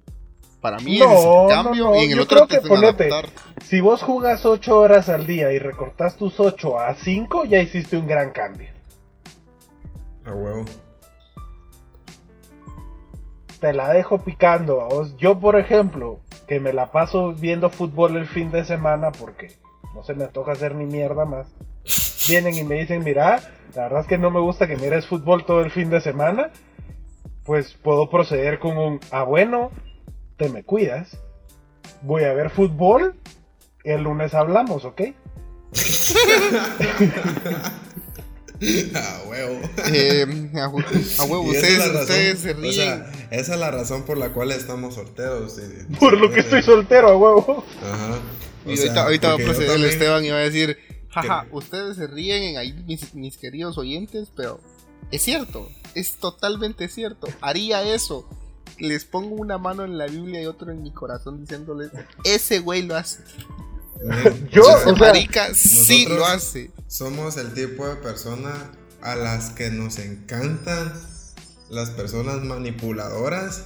[0.62, 2.62] Para mí No, ese es el no, cambio no, y en el yo otro creo
[2.62, 3.10] que ponete.
[3.66, 7.98] Si vos jugas 8 horas al día y recortas tus 8 a 5, ya hiciste
[7.98, 8.70] un gran cambio.
[10.24, 10.66] A huevo.
[13.60, 14.88] te la dejo picando.
[14.88, 15.16] vos.
[15.18, 16.20] Yo, por ejemplo,
[16.52, 19.56] que me la paso viendo fútbol el fin de semana porque
[19.96, 21.48] no se me toca hacer ni mierda más.
[22.28, 23.40] Vienen y me dicen, mira,
[23.74, 26.50] la verdad es que no me gusta que mires fútbol todo el fin de semana.
[27.46, 29.72] Pues puedo proceder con un, ah bueno,
[30.36, 31.18] te me cuidas.
[32.02, 33.16] Voy a ver fútbol.
[33.86, 35.04] El lunes hablamos, ¿ok?
[38.96, 39.60] a huevo.
[39.92, 42.70] Eh, a, huevo, ustedes, se ríen.
[42.70, 45.60] O sea, esa es la razón por la cual estamos solteros.
[46.00, 47.66] por lo que estoy soltero, a huevo.
[47.82, 48.20] Ajá.
[48.66, 50.78] y ahorita, va a proceder el Esteban y va a decir,
[51.10, 54.60] jaja, ustedes se ríen ahí, mis, mis queridos oyentes, pero
[55.12, 57.28] es cierto, es totalmente cierto.
[57.42, 58.28] Haría eso
[58.82, 61.92] les pongo una mano en la Biblia y otro en mi corazón diciéndoles,
[62.24, 63.24] ese güey lo hace.
[64.52, 66.72] Yo, o marica, sí lo hace.
[66.88, 70.94] Somos el tipo de persona a las que nos encantan
[71.70, 73.66] las personas manipuladoras,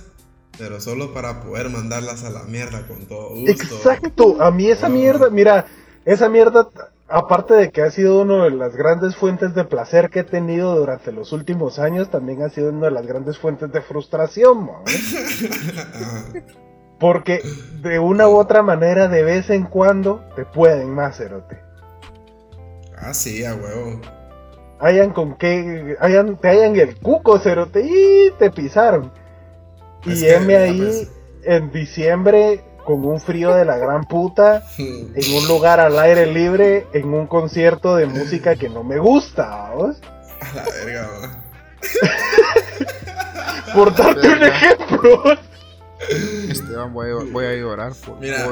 [0.58, 3.76] pero solo para poder mandarlas a la mierda con todo gusto.
[3.76, 5.68] Exacto, a mí esa mierda, mira,
[6.06, 6.70] esa mierda
[7.08, 10.76] aparte de que ha sido una de las grandes fuentes de placer que he tenido
[10.76, 14.70] durante los últimos años, también ha sido una de las grandes fuentes de frustración,
[17.00, 17.42] Porque
[17.82, 21.60] de una u otra manera, de vez en cuando, te pueden más, Cerote.
[22.98, 24.02] Ah, sí, a huevo.
[24.80, 29.12] Hayan con qué, hayan, te hayan el cuco, Cerote, y te pisaron.
[30.06, 31.10] y M ahí,
[31.44, 36.88] en diciembre, con un frío de la gran puta, en un lugar al aire libre,
[36.94, 39.98] en un concierto de música que no me gusta, ¿vos?
[40.40, 41.44] A la verga,
[43.74, 45.24] Por darte un ejemplo.
[46.50, 48.46] Esteban, voy a, voy a llorar por Mira,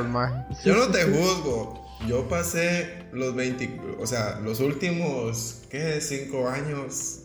[0.64, 1.84] Yo no te juzgo.
[2.08, 6.02] Yo pasé los 20, o sea, los últimos, ¿qué?
[6.02, 7.20] 5 años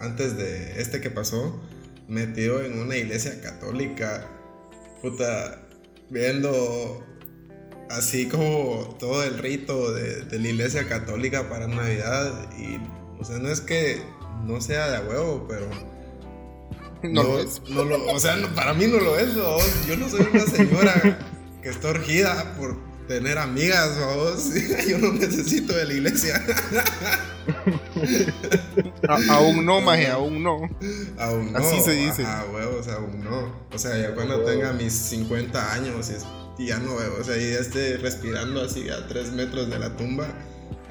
[0.00, 1.60] antes de este que pasó,
[2.08, 4.26] metido en una iglesia católica.
[5.02, 5.60] Puta,
[6.08, 7.04] viendo
[7.90, 12.80] así como todo el rito de, la iglesia católica para Navidad y,
[13.20, 14.02] o sea, no es que
[14.44, 15.93] no sea de huevo, pero...
[17.10, 17.60] No, lo es.
[17.68, 21.18] o sea, para mí no lo es, yo no soy una señora
[21.62, 24.50] que está orgida por tener amigas, vos.
[24.88, 26.42] Yo no necesito de la iglesia.
[29.28, 30.68] aún no, maje, aún no.
[31.18, 31.58] Aún no.
[31.58, 32.24] Así se dice.
[32.26, 33.66] Ah, huevos, aún no.
[33.72, 36.10] O sea, ya cuando tenga mis 50 años
[36.58, 39.78] y, ya no veo, o sea, y ya esté respirando así a 3 metros de
[39.78, 40.28] la tumba,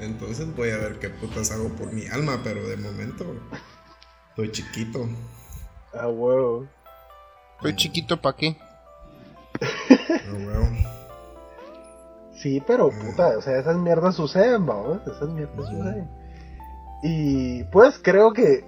[0.00, 3.34] entonces voy a ver qué putas hago por mi alma, pero de momento
[4.30, 5.08] estoy chiquito.
[5.98, 6.66] Ah, huevo.
[7.56, 8.56] Estoy chiquito, ¿para qué?
[9.60, 10.68] Ah, huevo.
[12.36, 16.08] Sí, pero puta, o sea, esas mierdas suceden, vamos, esas mierdas suceden.
[17.02, 18.64] Y pues creo que,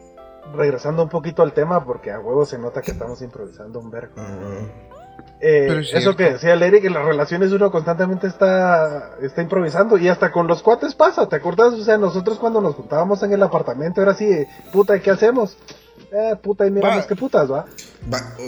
[0.55, 4.15] regresando un poquito al tema, porque a huevo se nota que estamos improvisando un verbo.
[5.41, 10.33] Eh, eso que decía Larry, que las relaciones uno constantemente está, está improvisando y hasta
[10.33, 11.75] con los cuates pasa, ¿te acuerdas?
[11.75, 15.59] O sea, nosotros cuando nos juntábamos en el apartamento era así, puta, ¿qué hacemos?
[16.19, 17.67] Eh, puta, y miramos qué putas, ¿va?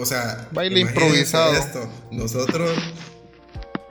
[0.01, 1.53] o sea, baile improvisado.
[1.53, 1.87] Esto.
[2.09, 2.71] Nosotros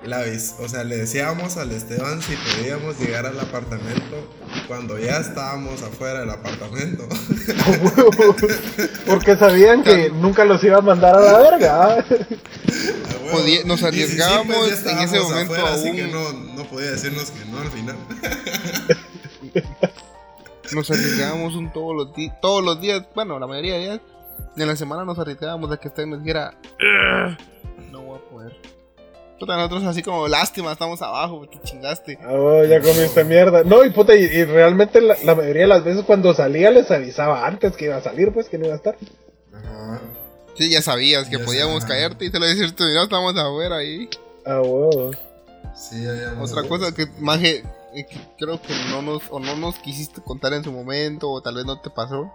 [0.04, 0.24] la
[0.58, 4.34] o sea, le decíamos al Esteban si podíamos llegar al apartamento
[4.66, 7.06] cuando ya estábamos afuera del apartamento.
[9.06, 12.04] Porque sabían que nunca los iba a mandar a la verga.
[13.64, 17.70] nos arriesgábamos en ese momento afuera, Así que no, no podía decirnos que no al
[17.70, 17.96] final.
[20.72, 24.00] nos arriesgábamos un todos los días, todos los días, bueno, la mayoría de días,
[24.56, 26.54] en la semana nos arriesgábamos a que Esteban nos dijera,
[27.90, 28.78] no voy a poder
[29.38, 32.18] Puta, nosotros así como, lástima, estamos abajo, te chingaste.
[32.22, 33.62] Ah, ya comiste mierda.
[33.62, 37.76] No, y puta, y, realmente la, mayoría de las veces cuando salía les avisaba antes
[37.76, 38.96] que iba a salir, pues, que no iba a estar.
[39.54, 40.00] Ajá.
[40.56, 44.08] Sí, ya sabías que podíamos caerte y te lo decías, mira, estamos afuera ahí.
[44.44, 45.14] Ah, wow.
[45.76, 46.04] Sí,
[46.40, 47.62] Otra cosa que, maje,
[48.00, 48.06] eh,
[48.38, 51.64] creo que no nos, o no nos quisiste contar en su momento, o tal vez
[51.64, 52.32] no te pasó.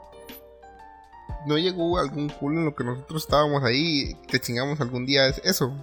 [1.45, 5.28] No llegó algún culo en lo que nosotros estábamos ahí y te chingamos algún día,
[5.28, 5.73] es eso.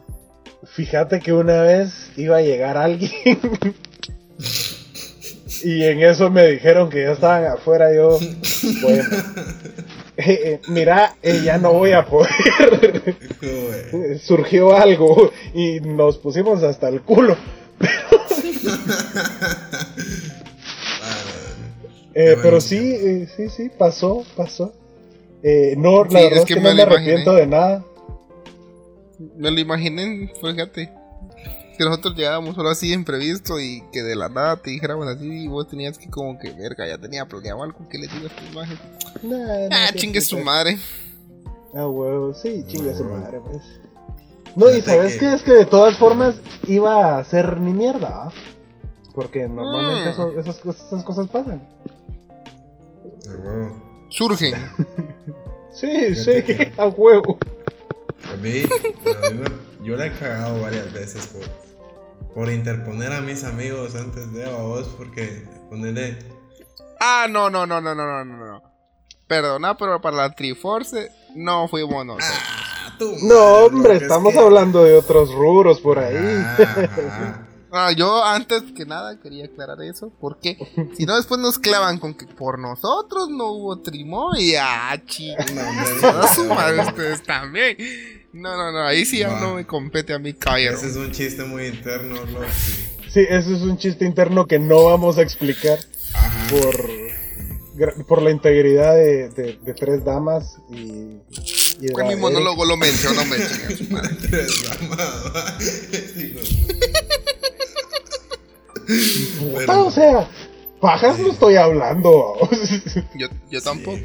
[0.64, 3.12] Fíjate que una vez iba a llegar alguien
[5.64, 7.94] y en eso me dijeron que ya estaban afuera.
[7.94, 8.18] Yo,
[8.82, 9.04] bueno,
[10.16, 12.30] eh, eh, mira, eh, ya no voy a poder.
[14.22, 17.36] Surgió algo y nos pusimos hasta el culo.
[17.78, 18.20] pero
[22.60, 24.74] sí, sí, sí, pasó, pasó.
[25.76, 27.84] no, la verdad es que, no me arrepiento de nada.
[29.36, 30.92] Me lo imaginé, fíjate.
[31.76, 35.48] Que nosotros llegábamos solo así imprevisto y que de la nada te dijéramos así y
[35.48, 38.44] vos tenías que como que verga, ya tenía planeado algo que le digo a esta
[38.52, 38.78] imagen.
[39.72, 40.78] ah, chingue su madre.
[41.74, 43.62] Ah, huevo, sí, chingue su madre, pues.
[44.56, 46.36] No, y sabes que es que de todas formas
[46.66, 48.32] iba a ser ni mierda, ¿ah?
[49.14, 50.38] Porque normalmente mm.
[50.38, 51.66] esas, esas, cosas pasan.
[54.08, 54.54] Surgen.
[55.72, 56.32] sí, sí,
[56.78, 57.38] a huevo.
[58.32, 58.62] A mí,
[59.82, 64.56] yo le he cagado varias veces por, por interponer a mis amigos antes de a
[64.56, 66.18] vos, porque ponerle.
[67.00, 68.46] Ah, no, no, no, no, no, no, no.
[68.46, 68.70] no.
[69.26, 72.30] Perdona, pero para la Triforce no fuimos nosotros.
[72.32, 72.79] Ah,
[73.22, 76.16] No, hombre, es estamos que- hablando de otros rubros por ahí.
[76.16, 77.46] Ajá.
[77.72, 80.58] Ah, yo antes que nada quería aclarar eso, porque
[80.96, 85.46] si no después nos clavan con que por nosotros no hubo trimo y ah, chicos,
[85.54, 87.76] No, ustedes también.
[88.32, 90.74] No, no, no, ahí sí ya no me compete a mi caballero.
[90.76, 92.46] Ese es un chiste muy interno, Loki.
[93.08, 95.78] Sí, eso es un chiste interno que no vamos a explicar
[96.14, 96.48] Ajá.
[96.50, 101.18] por, por la integridad de, de- de tres damas y...
[101.92, 103.36] Con mi monólogo lo menciono, me
[109.56, 110.28] Pero- o sea,
[110.80, 112.34] pajas no estoy hablando.
[113.16, 113.98] Yo, yo tampoco.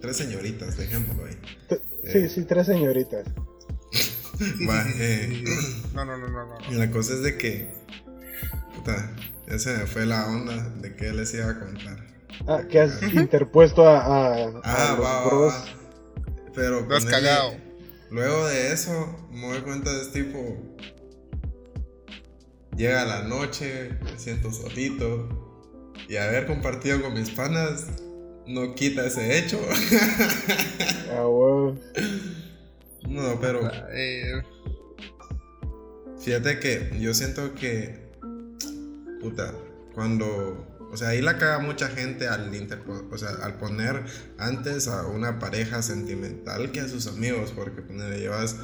[0.00, 1.36] Tres señoritas, dejémoslo ahí.
[2.12, 3.26] sí, sí, tres señoritas.
[4.68, 5.44] Va, eh,
[5.94, 6.56] No, no, no, no, no.
[6.70, 7.68] y la cosa es de que.
[8.74, 9.12] Puta,
[9.48, 11.98] ya se me fue la onda de que les iba a contar.
[12.48, 15.52] Ah, que has interpuesto a, a- a Ah, los va, va, bros.
[15.54, 15.64] va.
[16.54, 16.82] Pero.
[16.82, 17.54] Lo has ponele- cagado.
[18.10, 20.58] Luego de eso, me doy cuenta de este tipo.
[22.76, 25.28] Llega la noche, me siento solito.
[26.08, 27.86] Y haber compartido con mis panas
[28.46, 29.60] no quita ese hecho.
[31.10, 31.78] Ah, huevo.
[33.08, 33.60] no, pero
[33.92, 34.42] Eh,
[36.18, 38.10] fíjate que yo siento que.
[39.20, 39.54] Puta,
[39.94, 40.66] cuando.
[40.92, 44.04] O sea, ahí la caga mucha gente al, interpo- o sea, al poner
[44.38, 48.56] antes a una pareja sentimental que a sus amigos, porque ponele, llevas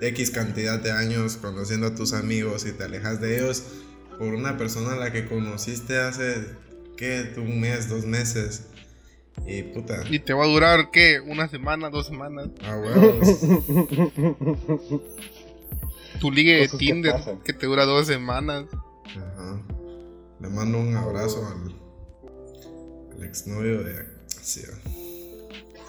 [0.00, 3.62] X cantidad de años conociendo a tus amigos y te alejas de ellos
[4.18, 6.46] por una persona a la que conociste hace,
[6.96, 7.34] ¿qué?
[7.36, 8.64] Un mes, dos meses.
[9.46, 11.20] Y puta, y te va a durar, ¿qué?
[11.20, 12.48] ¿Una semana, dos semanas?
[12.62, 13.28] a huevos.
[16.20, 18.66] Tu ligue de Tinder que te dura dos semanas.
[20.54, 21.74] Mando un abrazo al,
[23.16, 24.06] al exnovio de.
[24.28, 24.62] Sí,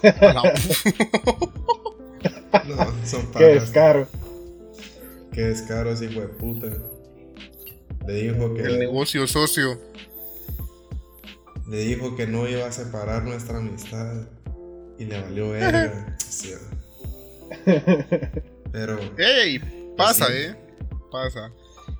[0.02, 0.42] A la-
[2.66, 4.06] no, son Qué descaro.
[5.32, 6.66] Qué descaro ese hijo de puta.
[8.06, 8.62] Le dijo que.
[8.62, 9.78] El negocio socio.
[11.68, 14.26] Le dijo que no iba a separar nuestra amistad.
[14.98, 16.16] Y le valió verga.
[16.28, 16.52] Sí.
[18.72, 18.98] Pero.
[19.18, 19.94] ¡Ey!
[19.96, 20.32] Pasa, Sí.
[20.34, 20.56] eh.
[21.10, 21.50] Pasa.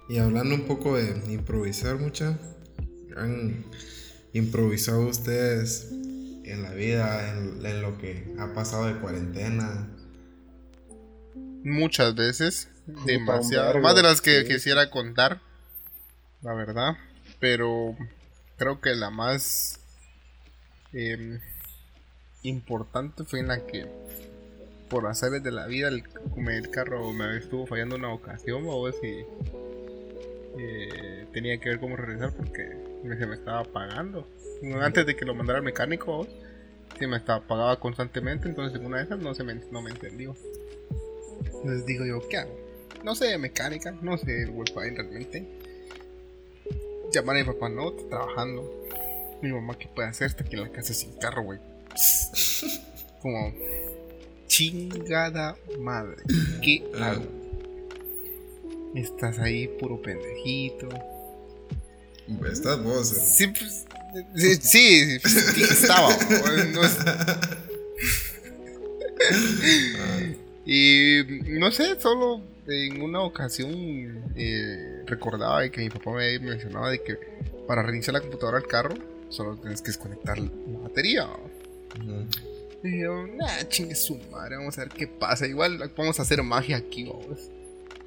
[0.08, 2.38] Y hablando un poco de improvisar, mucha.
[3.16, 3.64] ¿Han
[4.32, 5.88] improvisado ustedes
[6.44, 9.88] en la vida, en, en lo que ha pasado de cuarentena?
[11.64, 12.68] Muchas veces.
[13.04, 13.80] Demasiado.
[13.80, 14.48] Más de las que sí.
[14.48, 15.40] quisiera contar.
[16.42, 16.96] La verdad.
[17.40, 17.96] Pero
[18.56, 19.80] creo que la más
[20.92, 21.40] em,
[22.42, 23.86] importante fue en la que
[24.88, 29.24] por azares de la vida el carro me estuvo fallando una ocasión o si
[30.58, 34.26] eh, tenía que ver cómo regresar porque se me estaba apagando.
[34.80, 36.26] Antes de que lo mandara al mecánico
[36.98, 39.90] se me estaba apagaba constantemente entonces en una de esas no se me, no me
[39.90, 40.34] entendió
[41.44, 42.58] entonces digo yo ¿qué hago?
[43.04, 45.46] no sé de mecánica no sé el wifi realmente.
[47.12, 48.88] Llamar a mi papá no está trabajando.
[49.40, 51.60] Mi mamá qué puede hacer está aquí en la casa sin carro güey.
[53.22, 53.54] Como
[54.48, 56.22] chingada madre.
[56.62, 57.45] ¿qué hago?
[59.00, 60.88] Estás ahí puro pendejito
[62.50, 63.08] Estás vos.
[63.08, 63.84] Sí, pues,
[64.60, 65.18] sí,
[65.62, 66.08] estaba.
[66.18, 66.96] pues, no es-
[70.66, 71.22] y
[71.58, 73.70] no sé, solo en una ocasión
[74.34, 77.16] eh, recordaba de que mi papá me mencionaba de que
[77.68, 78.94] para reiniciar la computadora al carro
[79.28, 80.50] solo tienes que desconectar la
[80.82, 81.26] batería.
[81.26, 82.26] Ujú.
[82.82, 85.46] Y yo, nah, chingue su madre, vamos a ver qué pasa.
[85.46, 87.38] Igual vamos a hacer magia aquí, vamos.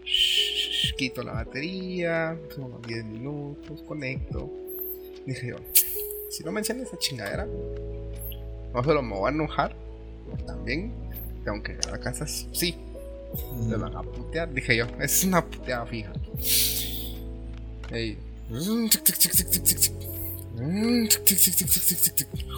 [0.06, 0.49] Shh,
[0.98, 4.50] Quito la batería, son unos 10 minutos, conecto.
[5.26, 5.56] Dije yo,
[6.30, 9.76] si no me enciende esa chingadera, no solo me voy a enojar,
[10.46, 10.94] también
[11.44, 12.76] tengo que llegar a casa sí.
[13.70, 16.12] Te van a putear, dije yo, es una puteada fija.
[17.92, 18.18] Ey.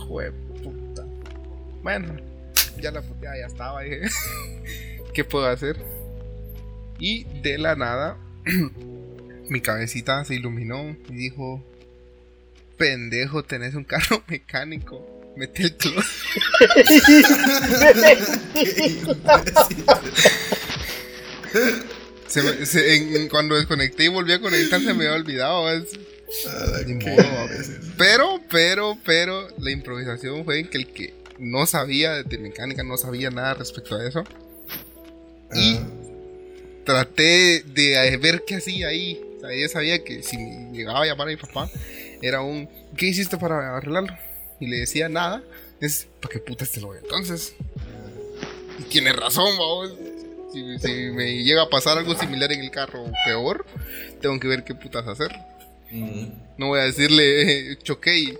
[0.07, 0.31] Jue
[0.63, 1.05] puta.
[1.83, 2.15] Bueno,
[2.81, 4.01] ya la puteada ya estaba, dije.
[5.13, 5.77] ¿Qué puedo hacer?
[7.03, 8.15] Y de la nada,
[9.49, 11.63] mi cabecita se iluminó y dijo:
[12.77, 15.07] Pendejo, tenés un carro mecánico.
[15.35, 16.05] Mete el clutch.
[22.27, 25.69] Se me- se- en- cuando desconecté y volví a conectar se me había olvidado.
[25.69, 25.99] es-
[26.47, 27.79] Ah, modo, a imbécil.
[27.97, 32.95] Pero, pero, pero, la improvisación fue en que el que no sabía de mecánica, no
[32.95, 34.23] sabía nada respecto a eso,
[35.53, 35.87] Y- Ah,
[36.83, 39.21] traté de ver qué hacía ahí.
[39.37, 41.69] O sea, yo sabía que si me llegaba a llamar a mi papá,
[42.21, 44.15] era un, ¿qué hiciste para arreglarlo?
[44.59, 45.43] Y le decía nada,
[45.79, 47.55] es, ¿para qué putas te lo voy entonces?
[48.79, 49.93] Y tiene razón, vamos.
[50.53, 53.65] Si, me llega a pasar algo similar en el carro peor,
[54.21, 55.31] tengo que ver qué putas hacer.
[56.57, 58.37] No voy a decirle, choqué y,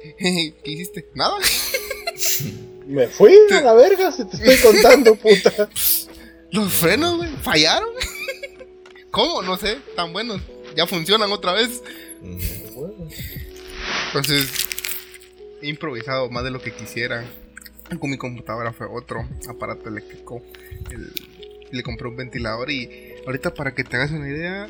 [0.63, 1.07] ¿qué hiciste?
[1.15, 1.37] Nada.
[2.87, 5.69] Me fui a la verga, se te estoy contando, puta.
[6.51, 7.89] Los frenos, güey, fallaron.
[9.12, 9.41] ¿Cómo?
[9.41, 10.41] No sé, tan buenos.
[10.76, 11.84] Ya funcionan otra vez.
[14.07, 14.49] Entonces,
[15.62, 17.26] he improvisado más de lo que quisiera.
[17.99, 20.41] Con mi computadora fue otro aparato eléctrico.
[21.72, 24.70] le compré un ventilador y ahorita para que te hagas una idea,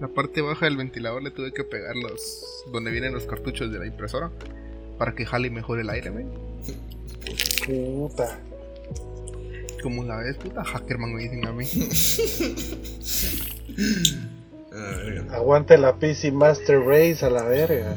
[0.00, 3.78] la parte baja del ventilador le tuve que pegar los donde vienen los cartuchos de
[3.78, 4.30] la impresora
[4.98, 6.26] para que jale mejor el aire, güey.
[7.66, 8.40] Puta.
[9.86, 11.64] Como la ves, puta hackerman me dicen a mí.
[15.30, 17.96] Aguante la PC Master Race a la verga.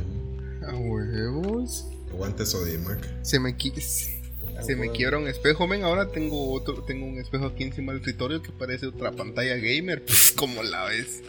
[0.67, 1.87] A huevos.
[2.11, 3.09] Aguante Sodimac.
[3.23, 5.83] Se me se me quiebra un espejo, men.
[5.83, 10.05] Ahora tengo otro, tengo un espejo aquí encima del escritorio que parece otra pantalla gamer.
[10.05, 11.23] Pues, como la ves.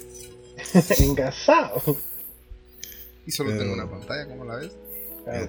[1.00, 1.96] Engasado.
[3.26, 4.72] Y solo tengo una pantalla, como la ves.
[5.26, 5.46] Ah,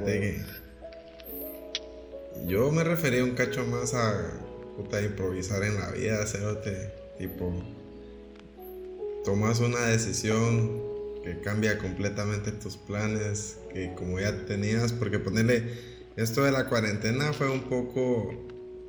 [2.47, 7.53] yo me refería un cacho más a puta improvisar en la vida, hacerte tipo
[9.24, 10.82] tomas una decisión
[11.24, 15.63] que cambia completamente tus planes, que como ya tenías, porque ponerle
[16.15, 18.34] esto de la cuarentena fue un poco,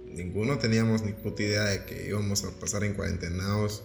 [0.06, 3.82] ninguno teníamos ni puta idea de que íbamos a pasar en cuarentenados,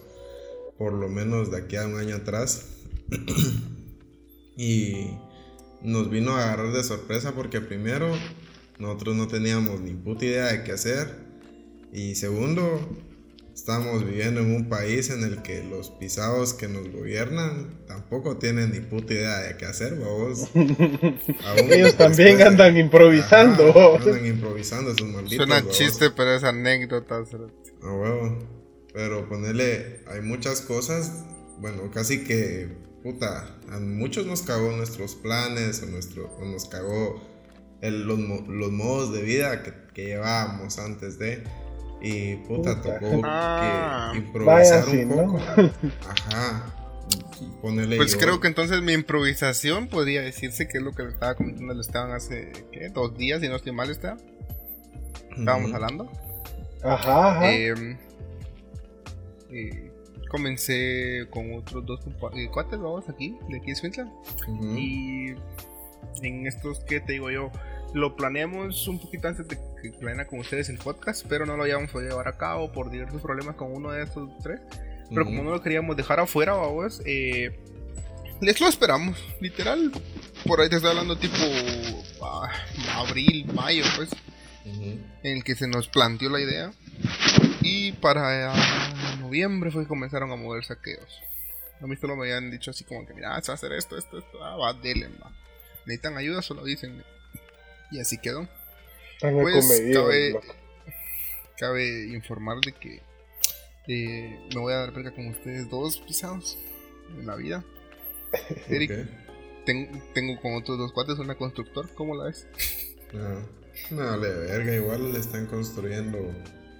[0.78, 2.66] por lo menos de aquí a un año atrás.
[4.56, 5.10] y
[5.82, 8.12] nos vino a agarrar de sorpresa porque primero
[8.78, 11.27] nosotros no teníamos ni puta idea de qué hacer.
[11.92, 12.80] Y segundo,
[13.54, 18.70] estamos viviendo en un país en el que los pisados que nos gobiernan tampoco tienen
[18.70, 20.48] ni puta idea de qué hacer, vos.
[21.70, 23.96] Ellos también andan improvisando.
[23.96, 25.46] andan improvisando esos malditos.
[25.46, 27.16] Suena chiste, pero es anécdota.
[27.82, 28.38] A huevo.
[28.92, 31.24] Pero ponerle, hay muchas cosas,
[31.58, 32.68] bueno, casi que,
[33.02, 37.20] puta, a muchos nos cagó nuestros planes, o, nuestro, o nos cagó
[37.80, 38.18] el, los,
[38.48, 41.44] los, modos de vida que, que llevábamos antes de.
[42.00, 44.10] Y puta, tocó ah.
[44.12, 45.40] que improvisar un poco.
[46.08, 46.74] Ajá.
[47.62, 51.34] Ponerle pues creo que entonces mi improvisación podría decirse que es lo que le estaba
[51.34, 52.88] comentando le estaban hace ¿qué?
[52.88, 54.16] dos días, si no estoy mal, está.
[55.36, 56.10] Estábamos hablando.
[56.82, 57.30] Ajá.
[57.30, 57.52] ajá.
[57.52, 57.98] Em,
[60.28, 62.00] comencé con otros dos
[62.36, 65.34] eh, cuates, vamos aquí, de aquí de Y
[66.22, 67.50] en estos que te digo yo,
[67.94, 71.62] lo planeamos un poquito antes de que planea con ustedes el podcast, pero no lo
[71.62, 74.60] habíamos podido llevar a cabo por diversos problemas con uno de estos tres.
[75.10, 77.58] Pero como no lo queríamos dejar afuera, vamos, eh,
[78.40, 79.90] les lo esperamos, literal.
[80.46, 81.34] Por ahí te estoy hablando tipo
[82.22, 82.52] ah,
[82.94, 84.10] abril, mayo, pues,
[84.64, 86.72] en el que se nos planteó la idea.
[87.62, 91.20] Y para ah, noviembre fue que comenzaron a mover saqueos.
[91.80, 93.96] A mí solo me habían dicho así como que, mira, se va a hacer esto,
[93.96, 95.32] esto, esto, ah, va, dele, va.
[95.86, 97.02] Necesitan ayuda, solo dicen.
[97.90, 98.48] Y así quedó.
[99.20, 100.40] Pues cabe,
[101.56, 103.02] cabe informar de que
[103.88, 106.58] eh, me voy a dar perca con ustedes dos pisados
[107.18, 107.64] en la vida.
[108.68, 109.08] Eric,
[109.64, 112.46] tengo con otros dos cuates una constructor, ¿cómo la ves?
[113.12, 113.40] No,
[113.90, 116.18] no vale verga, igual le están construyendo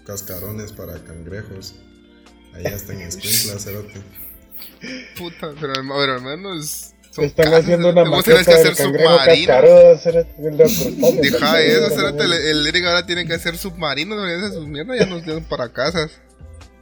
[0.06, 1.74] cascarones para cangrejos.
[2.54, 4.00] Allá está en Escuintla, cerote.
[5.16, 10.04] Puta, pero, pero hermanos están haciendo una maqueta que hacer submarinos.
[11.20, 15.24] Deja eso, el, el Eric ahora tiene que hacer submarinos, hacer sus mierdas, ya nos
[15.24, 16.10] llevan para casas.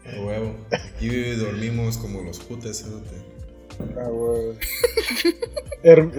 [0.06, 0.54] A huevo.
[0.70, 2.84] Aquí dormimos como los putes,
[3.98, 4.54] Ah, huevo.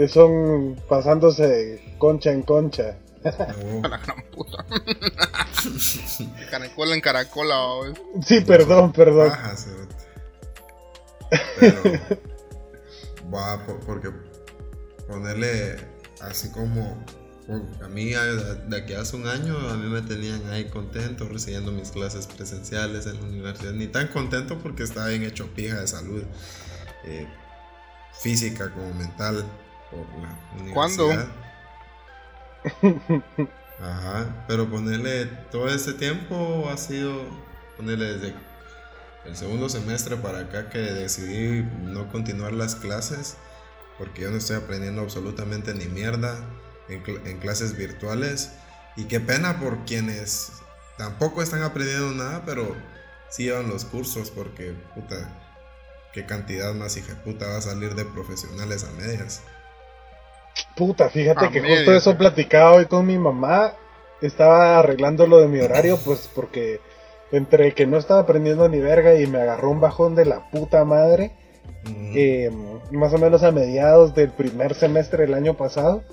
[0.08, 2.98] Son pasándose concha en concha.
[3.24, 4.66] A la gran puta.
[6.52, 7.56] Caracola en caracola,
[8.26, 9.32] Sí, perdón, perdón.
[11.60, 11.98] Pero
[13.34, 14.12] va porque
[15.08, 15.78] ponerle
[16.22, 17.04] así como
[17.82, 21.92] a mí de aquí hace un año a mí me tenían ahí contento recibiendo mis
[21.92, 26.24] clases presenciales en la universidad ni tan contento porque estaba bien hecho pija de salud
[27.06, 27.26] eh,
[28.22, 29.46] física como mental
[29.90, 31.48] por la universidad ¿Cuándo?
[33.80, 37.24] Ajá, pero ponerle todo este tiempo ha sido
[37.78, 38.34] ponerle desde
[39.28, 43.38] el segundo semestre para acá que decidí no continuar las clases
[43.98, 46.40] porque yo no estoy aprendiendo absolutamente ni mierda
[46.88, 48.52] en, clases virtuales.
[48.96, 50.52] Y qué pena por quienes
[50.98, 52.76] tampoco están aprendiendo nada pero
[53.30, 55.30] sí llevan los cursos porque puta
[56.14, 59.42] qué cantidad más hija puta va a salir de profesionales a medias.
[60.76, 63.74] Puta, fíjate que justo eso platicaba hoy con mi mamá.
[64.22, 66.82] Estaba arreglando lo de mi horario, pues porque
[67.32, 70.84] entre que no estaba aprendiendo ni verga y me agarró un bajón de la puta
[70.86, 71.32] madre.
[72.16, 72.52] Eh,
[72.92, 76.04] más o menos a mediados del primer semestre del año pasado,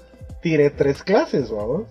[0.40, 1.84] tiré tres clases, vamos.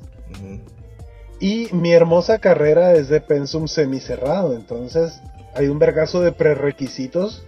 [1.39, 5.19] Y mi hermosa carrera es de pensum semicerrado, entonces
[5.55, 7.45] hay un vergazo de prerequisitos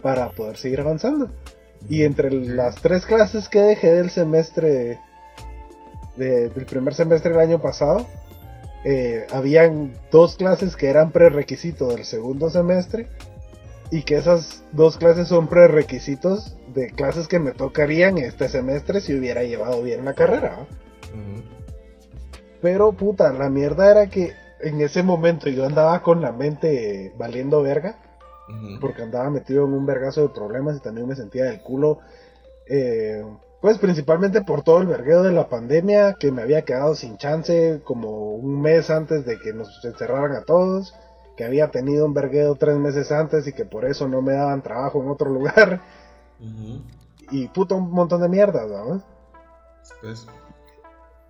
[0.00, 1.30] para poder seguir avanzando.
[1.88, 5.00] Y entre las tres clases que dejé del semestre,
[6.16, 8.06] del primer semestre del año pasado,
[8.84, 13.08] eh, habían dos clases que eran prerequisito del segundo semestre
[13.90, 19.14] y que esas dos clases son prerequisitos de clases que me tocarían este semestre si
[19.14, 20.66] hubiera llevado bien la carrera.
[22.60, 27.62] Pero puta, la mierda era que en ese momento yo andaba con la mente valiendo
[27.62, 27.98] verga.
[28.80, 32.00] Porque andaba metido en un vergazo de problemas y también me sentía del culo.
[32.66, 33.24] Eh,
[33.62, 37.80] pues principalmente por todo el vergueo de la pandemia, que me había quedado sin chance
[37.84, 40.92] como un mes antes de que nos encerraran a todos.
[41.36, 44.62] Que había tenido un vergueo tres meses antes y que por eso no me daban
[44.62, 45.80] trabajo en otro lugar.
[47.30, 48.68] Y puta, un montón de mierdas.
[50.00, 50.26] Pues.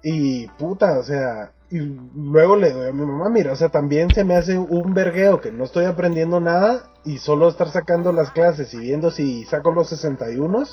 [0.02, 4.10] Y puta, o sea, y luego le doy a mi mamá, mira, o sea, también
[4.10, 8.30] se me hace un vergueo que no estoy aprendiendo nada y solo estar sacando las
[8.30, 10.64] clases y viendo si saco los 61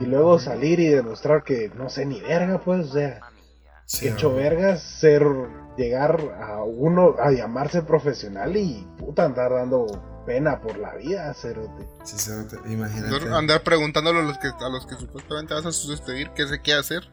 [0.00, 3.20] y luego salir y demostrar que no sé ni verga, pues, o sea,
[4.02, 5.24] hecho verga, ser,
[5.76, 9.86] llegar a uno, a llamarse profesional y puta andar dando
[10.26, 11.86] pena por la vida, cerote.
[12.04, 12.30] Sí,
[12.66, 13.28] imagínate.
[13.32, 16.80] Andar preguntándole a los que, a los que supuestamente vas a sustituir qué se quiere
[16.80, 17.10] hacer.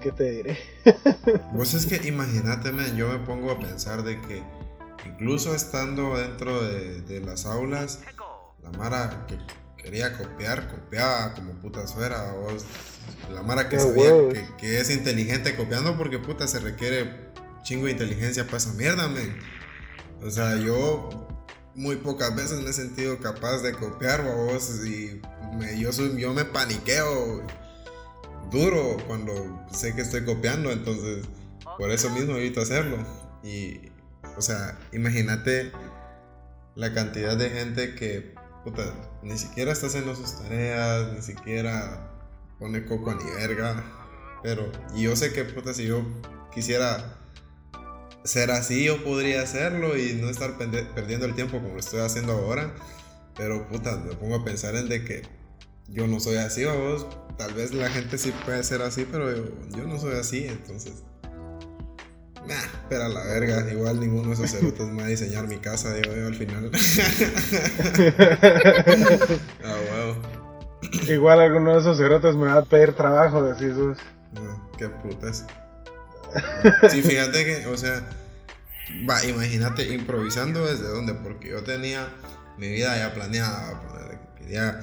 [0.00, 0.58] ¿qué te diré?
[1.54, 4.42] Pues es que imagínate, yo me pongo a pensar de que
[5.06, 8.00] incluso estando dentro de, las aulas,
[8.62, 9.38] la Mara que
[9.88, 12.34] quería copiar, copiaba como puta fuera.
[13.32, 14.12] la Mara que sabía
[14.58, 17.30] que, es inteligente copiando porque puta se requiere
[17.62, 19.34] chingo de inteligencia para esa mierda, men.
[20.22, 21.08] O sea, yo
[21.74, 25.22] muy pocas veces me he sentido capaz de copiar, vos, y
[25.58, 27.46] me, yo, soy, yo me paniqueo
[28.50, 31.24] duro cuando sé que estoy copiando, entonces
[31.78, 32.98] por eso mismo evito hacerlo.
[33.42, 33.90] Y,
[34.36, 35.72] o sea, imagínate
[36.74, 38.34] la cantidad de gente que,
[38.64, 38.92] puta,
[39.22, 42.10] ni siquiera está haciendo sus tareas, ni siquiera
[42.58, 43.84] pone coco a ni verga.
[44.42, 46.04] Pero, y yo sé que, puta, si yo
[46.52, 47.18] quisiera
[48.24, 52.32] ser así, yo podría hacerlo y no estar perdiendo el tiempo como lo estoy haciendo
[52.32, 52.74] ahora.
[53.36, 55.22] Pero, puta, me pongo a pensar en de que
[55.88, 57.06] yo no soy así, vos.
[57.36, 59.32] Tal vez la gente sí puede ser así, pero
[59.70, 61.04] yo, no soy así, entonces.
[62.46, 63.70] Nah, espera la verga.
[63.70, 66.70] Igual ninguno de esos cerotes me va a diseñar mi casa, digo yo al final.
[69.64, 70.16] ah, wow.
[71.08, 73.98] Igual alguno de esos cerotes me va a pedir trabajo, decís vos.
[74.34, 75.44] No, qué putas.
[76.90, 78.08] Sí, fíjate que, o sea,
[79.08, 82.08] va, imagínate improvisando desde dónde, porque yo tenía
[82.58, 83.80] mi vida ya planeada,
[84.36, 84.80] quería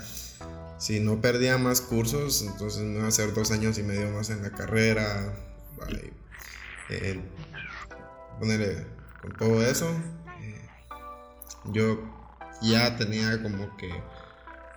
[0.77, 4.29] si no perdía más cursos, entonces me iba a hacer dos años y medio más
[4.29, 5.33] en la carrera.
[5.77, 6.13] Vale.
[6.89, 7.19] Eh,
[8.39, 8.87] ponerle
[9.21, 9.89] con todo eso.
[10.41, 10.61] Eh,
[11.65, 11.99] yo
[12.61, 13.89] ya tenía como que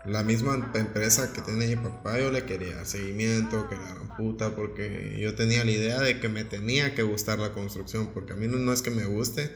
[0.04, 5.18] la misma empresa que tenía mi papá, yo le quería seguimiento, que la puta, porque
[5.20, 8.46] yo tenía la idea de que me tenía que gustar la construcción, porque a mí
[8.46, 9.52] no, no es que me guste,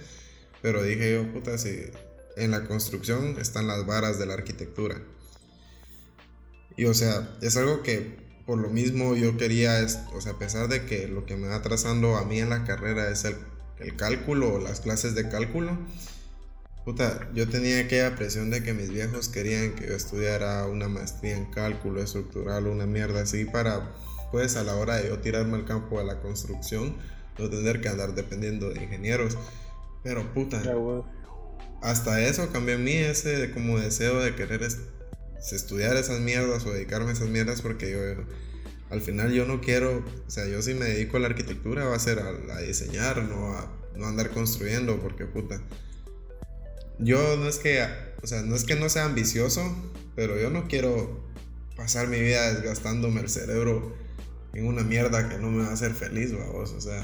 [0.60, 1.90] pero dije yo, puta, si
[2.36, 5.00] en la construcción están las varas de la arquitectura.
[6.76, 10.68] Y o sea, es algo que por lo mismo yo quería, o sea, a pesar
[10.68, 13.36] de que lo que me va atrasando a mí en la carrera es el,
[13.80, 15.78] el cálculo o las clases de cálculo,
[16.84, 21.36] puta, yo tenía aquella presión de que mis viejos querían que yo estudiara una maestría
[21.36, 23.94] en cálculo estructural, una mierda así, para,
[24.30, 26.96] pues a la hora de yo tirarme al campo de la construcción,
[27.38, 29.38] no tener que andar dependiendo de ingenieros.
[30.02, 30.62] Pero puta,
[31.80, 34.62] hasta eso cambió en mí ese como deseo de querer
[35.50, 37.98] estudiar esas mierdas o dedicarme a esas mierdas porque yo,
[38.92, 41.96] al final yo no quiero, o sea, yo si me dedico a la arquitectura va
[41.96, 45.62] a ser a, diseñar, no a no andar construyendo porque puta.
[46.98, 47.82] Yo no es que,
[48.22, 49.62] o sea, no es que no sea ambicioso,
[50.14, 51.24] pero yo no quiero
[51.74, 53.96] pasar mi vida desgastándome el cerebro
[54.52, 57.02] en una mierda que no me va a hacer feliz, vamos, o sea.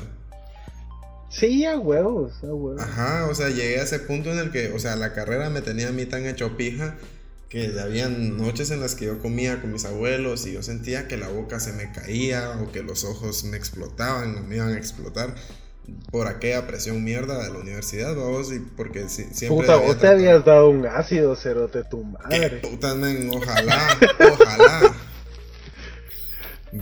[1.31, 2.83] Sí, a huevos, a huevos.
[2.83, 5.63] Ajá, o sea, llegué a ese punto en el que, o sea, la carrera me
[5.63, 6.99] tenía a mí tan hecho pija
[7.49, 11.17] que habían noches en las que yo comía con mis abuelos y yo sentía que
[11.17, 14.77] la boca se me caía o que los ojos me explotaban o me iban a
[14.77, 15.35] explotar
[16.11, 19.49] por aquella presión mierda de la universidad, vamos, y porque siempre...
[19.49, 22.59] Puta, vos te habías dado un ácido, cerote, tu madre.
[22.59, 23.99] puta, men, ojalá,
[24.33, 24.95] ojalá.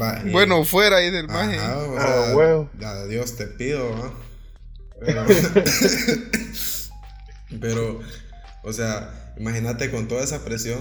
[0.01, 1.57] Va, y- Bueno, fuera ahí del maje.
[1.61, 2.69] Ah, huevo.
[3.09, 4.13] Dios te pido, ¿va?
[4.99, 5.27] Pero,
[7.61, 8.01] pero,
[8.63, 10.81] o sea, imagínate con toda esa presión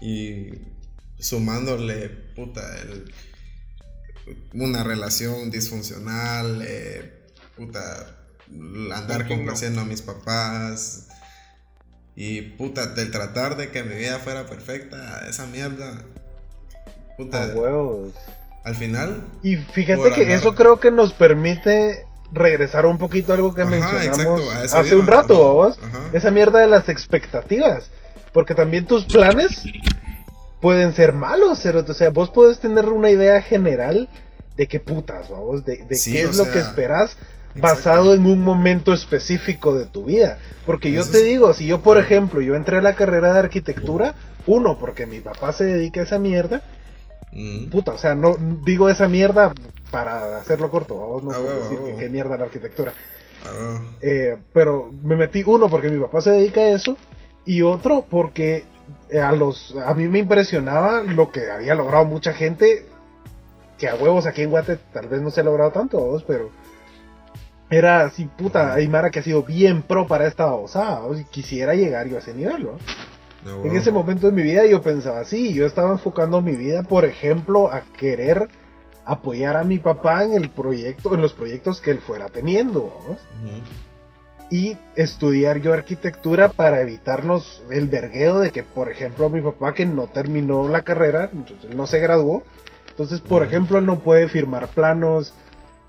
[0.00, 0.50] y
[1.18, 3.12] sumándole, puta, el-
[4.54, 7.12] una relación disfuncional, eh,
[7.56, 8.16] puta,
[8.94, 11.08] andar complaciendo a mis papás
[12.14, 16.04] y, puta, del tratar de que mi vida fuera perfecta, esa mierda,
[17.16, 18.12] puta, huevos.
[18.64, 23.36] al final Y fíjate que andar- eso creo que nos permite regresar un poquito a
[23.36, 25.74] algo que Ajá, mencionamos exacto, hace un rato.
[26.12, 27.90] Esa mierda de las expectativas.
[28.32, 29.62] Porque también tus planes
[30.60, 31.92] pueden ser malos, cerote.
[31.92, 34.08] o sea, vos puedes tener una idea general
[34.56, 37.16] de qué putas, vamos, de, de Sí, qué es lo que esperas
[37.54, 40.38] basado en un momento específico de tu vida.
[40.64, 43.32] Porque yo Eso te es- digo, si yo por ejemplo, yo entré a la carrera
[43.34, 44.14] de arquitectura,
[44.46, 46.62] uno, porque mi papá se dedica a esa mierda,
[47.32, 47.66] Mm.
[47.70, 49.52] puta, o sea, no digo esa mierda
[49.92, 51.98] para hacerlo corto, vamos, no Ah, decir que huevo.
[51.98, 52.94] qué mierda la arquitectura.
[53.44, 56.96] Ah, Eh, pero me metí uno porque mi papá se dedica a eso
[57.44, 58.64] y otro porque
[59.10, 62.86] eh, a los a mí me impresionaba lo que había logrado mucha gente
[63.78, 66.50] que a huevos aquí en Guate tal vez no se ha logrado tanto vos, pero
[67.70, 71.74] era así puta Aymara que ha sido bien pro para esta babosada vos, y quisiera
[71.74, 72.78] llegar yo a ese nivel ¿no?
[73.46, 76.82] ah, En ese momento de mi vida yo pensaba así, yo estaba enfocando mi vida,
[76.82, 78.48] por ejemplo, a querer
[79.04, 82.92] apoyar a mi papá en el proyecto, en los proyectos que él fuera teniendo,
[84.50, 89.86] y estudiar yo arquitectura para evitarnos el vergueo de que, por ejemplo, mi papá que
[89.86, 92.42] no terminó la carrera, entonces no se graduó,
[92.90, 93.48] entonces, por Ujú.
[93.50, 95.32] ejemplo, él no puede firmar planos,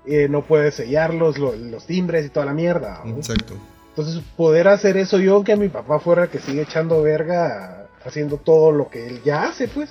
[0.06, 3.02] eh, no puede sellarlos, lo- los timbres y toda la mierda.
[3.04, 3.16] ¿no?
[3.16, 3.54] Exacto.
[3.90, 8.38] Entonces, poder hacer eso yo, aunque mi papá fuera el que sigue echando verga, haciendo
[8.38, 9.90] todo lo que él ya hace, pues.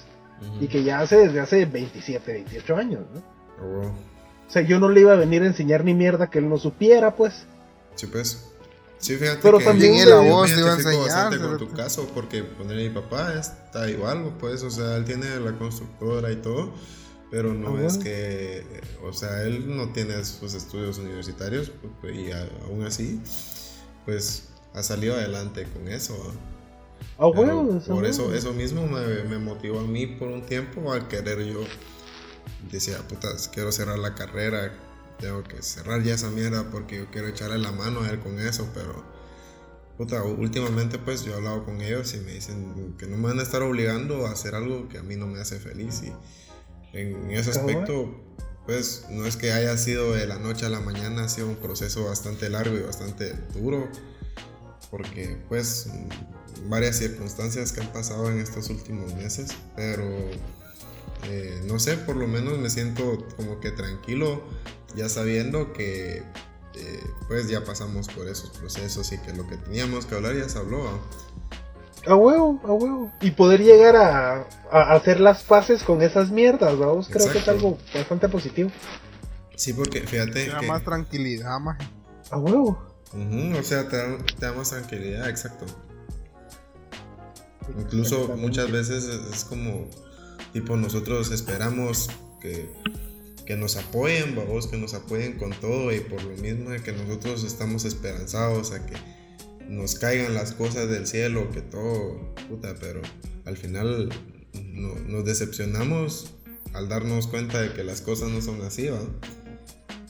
[0.60, 3.66] Y que ya hace desde hace 27, 28 años, ¿no?
[3.66, 3.88] Huevo.
[4.48, 6.58] O sea, yo no le iba a venir a enseñar ni mierda que él no
[6.58, 7.46] supiera, pues.
[7.96, 8.50] Sí, pues.
[9.00, 12.08] Sí, fíjate Pero que también la yo voz te iba a enseñar, con tu caso
[12.14, 16.72] porque poner mi papá está igual, pues, o sea, él tiene la constructora y todo,
[17.30, 18.64] pero no Ah, es que,
[19.04, 21.72] o sea, él no tiene sus estudios universitarios
[22.04, 23.20] y aún así,
[24.06, 26.18] pues, ha salido adelante con eso.
[26.18, 26.53] ¿va?
[27.18, 31.44] A por eso, eso mismo me, me motivó a mí por un tiempo al querer
[31.44, 31.62] yo.
[32.72, 34.74] Decía, putas, quiero cerrar la carrera,
[35.20, 38.40] tengo que cerrar ya esa mierda porque yo quiero echarle la mano a él con
[38.40, 39.04] eso, pero.
[39.98, 43.40] Puta, últimamente pues yo he hablado con ellos y me dicen que no me van
[43.40, 47.30] a estar obligando a hacer algo que a mí no me hace feliz y en
[47.30, 48.10] ese aspecto
[48.66, 51.58] pues no es que haya sido de la noche a la mañana, ha sido un
[51.58, 53.88] proceso bastante largo y bastante duro
[54.94, 55.90] porque pues
[56.68, 60.04] varias circunstancias que han pasado en estos últimos meses, pero
[61.24, 64.44] eh, no sé, por lo menos me siento como que tranquilo
[64.96, 66.18] ya sabiendo que
[66.76, 70.48] eh, pues ya pasamos por esos procesos y que lo que teníamos que hablar ya
[70.48, 70.88] se habló.
[70.88, 71.00] ¿ah?
[72.06, 73.12] A huevo, a huevo.
[73.20, 77.10] Y poder llegar a, a hacer las paces con esas mierdas, vamos.
[77.10, 78.70] Creo que es algo bastante positivo.
[79.56, 80.68] Sí, porque fíjate que...
[80.68, 81.84] más tranquilidad, maje.
[82.30, 82.93] A huevo.
[83.14, 85.66] O sea, te da, te da más tranquilidad, exacto.
[87.80, 88.36] Incluso Exactamente.
[88.48, 89.90] muchas veces es, es como,
[90.52, 92.10] tipo, nosotros esperamos
[92.42, 92.70] que,
[93.46, 96.92] que nos apoyen, babos, que nos apoyen con todo y por lo mismo de que
[96.92, 98.96] nosotros estamos esperanzados a que
[99.70, 103.02] nos caigan las cosas del cielo, que todo, puta, pero
[103.46, 104.10] al final
[104.54, 106.32] no- nos decepcionamos
[106.74, 109.00] al darnos cuenta de que las cosas no son así, ¿va?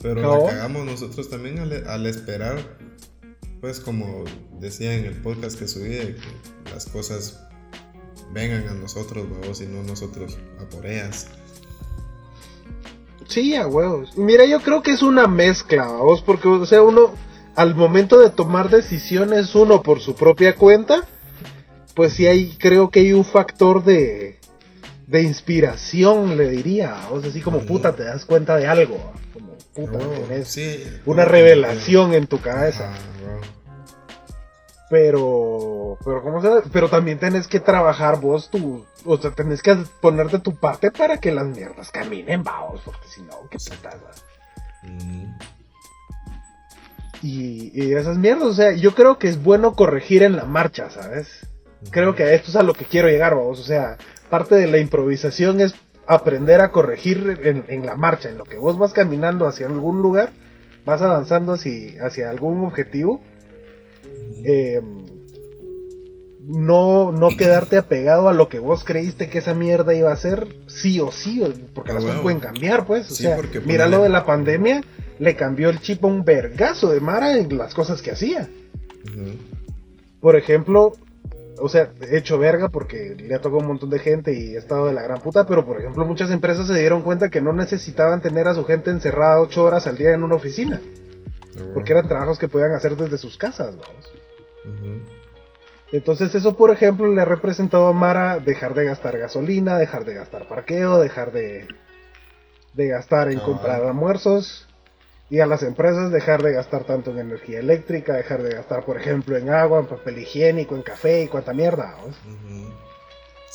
[0.02, 0.38] Pero No.
[0.44, 2.78] la cagamos nosotros también al, al esperar,
[3.64, 4.24] pues como
[4.60, 6.16] decía en el podcast que subí, que
[6.70, 7.40] las cosas
[8.30, 11.28] vengan a nosotros, vamos, y no nosotros a por ellas.
[13.26, 14.18] Sí, a huevos.
[14.18, 17.14] Mira, yo creo que es una mezcla, vamos, porque, o sea, uno,
[17.56, 21.08] al momento de tomar decisiones, uno por su propia cuenta,
[21.94, 24.40] pues sí hay, creo que hay un factor de,
[25.06, 29.56] de inspiración, le diría, o sea, así como puta, te das cuenta de algo, como
[29.74, 32.92] puta, Ah, huevo, tenés sí, una revelación en tu cabeza.
[33.24, 33.40] Huevo.
[34.90, 39.76] Pero, pero ¿cómo se Pero también tenés que trabajar vos tu, o sea, tenés que
[40.00, 43.56] ponerte tu parte para que las mierdas caminen, vamos, porque si no, qué?
[44.86, 45.26] Ujú.
[47.22, 50.90] y, y esas mierdas, o sea, yo creo que es bueno corregir en la marcha,
[50.90, 51.46] ¿sabes?
[51.90, 53.96] Creo que a esto es a lo que quiero llegar, vamos, o sea,
[54.34, 55.76] parte de la improvisación es
[56.08, 60.02] aprender a corregir en, en la marcha, en lo que vos vas caminando hacia algún
[60.02, 60.32] lugar,
[60.84, 63.20] vas avanzando hacia, hacia algún objetivo,
[64.42, 64.82] eh,
[66.40, 70.48] no, no quedarte apegado a lo que vos creíste que esa mierda iba a ser,
[70.66, 71.40] sí o sí,
[71.72, 73.12] porque las cosas pueden cambiar, pues.
[73.12, 74.82] O sea, mira lo de la pandemia,
[75.20, 78.48] le cambió el chip a un vergazo de Mara en las cosas que hacía.
[80.20, 80.94] Por ejemplo,
[81.60, 84.58] o sea, he hecho verga porque le ha tocado un montón de gente y he
[84.58, 87.52] estado de la gran puta, pero por ejemplo muchas empresas se dieron cuenta que no
[87.52, 90.80] necesitaban tener a su gente encerrada ocho horas al día en una oficina.
[91.72, 94.12] Porque eran trabajos que podían hacer desde sus casas, vamos.
[95.92, 100.14] Entonces eso, por ejemplo, le ha representado a Mara dejar de gastar gasolina, dejar de
[100.14, 101.68] gastar parqueo, dejar de,
[102.72, 104.66] de gastar en comprar almuerzos
[105.30, 108.96] y a las empresas dejar de gastar tanto en energía eléctrica, dejar de gastar, por
[108.96, 111.96] ejemplo, en agua, en papel higiénico, en café y cuanta mierda.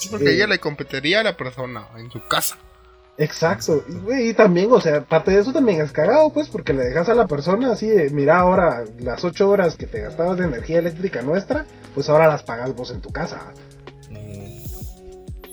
[0.10, 2.58] porque ella le competiría a la persona en su casa.
[3.18, 3.84] Exacto,
[4.18, 7.14] y, también, o sea, parte de eso también es cagado, pues, porque le dejas a
[7.14, 11.22] la persona así de, mira, ahora las ocho horas que te gastabas de energía eléctrica
[11.22, 13.52] nuestra, pues ahora las pagas vos en tu casa.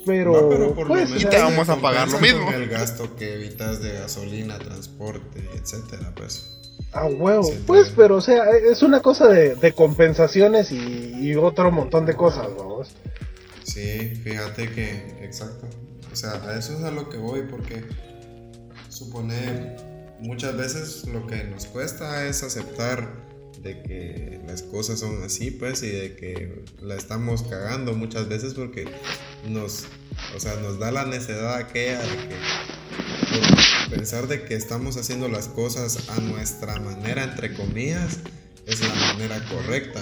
[0.06, 2.48] Pero, pues, y te vamos a pagar lo mismo.
[2.52, 6.56] El gasto que evitas de gasolina, transporte, etcétera, pues.
[6.92, 7.52] Ah, huevo.
[7.66, 12.94] Pues, pero, o sea, es una cosa de, compensaciones y, otro montón de cosas, vamos.
[13.64, 15.66] Sí, fíjate que, exacto.
[16.12, 17.84] O sea, a eso es a lo que voy, porque
[18.88, 19.76] supone
[20.20, 23.25] muchas veces lo que nos cuesta es aceptar
[23.66, 28.54] de que las cosas son así, pues, y de que la estamos cagando muchas veces
[28.54, 28.86] porque
[29.48, 29.86] nos,
[30.34, 32.36] o sea, nos da la necedad aquella de que
[33.90, 38.18] pensar de que estamos haciendo las cosas a nuestra manera, entre comillas,
[38.66, 40.00] es la manera correcta.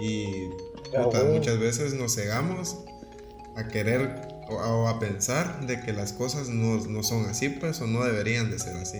[0.00, 0.26] Y
[1.32, 2.76] muchas veces nos cegamos
[3.56, 8.04] a querer o, a pensar de que las cosas no, son así, pues, o no
[8.04, 8.98] deberían de ser así.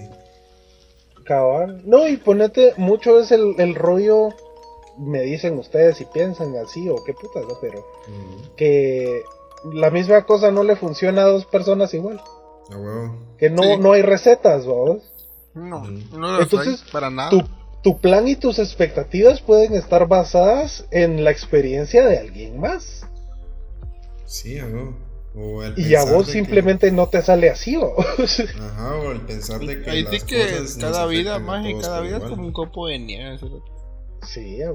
[1.24, 1.82] Cabal.
[1.84, 4.28] No, y ponete, mucho es el, rollo,
[4.98, 7.54] me dicen ustedes si piensan así o qué putas, ¿no?
[7.60, 7.84] Pero
[8.56, 9.22] que
[9.72, 12.20] la misma cosa no le funciona a dos personas igual.
[13.38, 15.02] Que no, no hay recetas, ¿vos?
[15.54, 17.30] No, no Entonces, para nada.
[17.30, 17.42] Tu,
[17.82, 23.06] tu plan y tus expectativas pueden estar basadas en la experiencia de alguien más.
[24.26, 25.13] Sí, ¿no?
[25.76, 27.94] Y a vos simplemente no te sale así, ¿o?
[27.98, 29.90] Ajá, o el pensar de que.
[29.90, 33.38] Ahí sí que cada vida, más y cada vida es como un copo de nieve.
[34.22, 34.72] Sí, a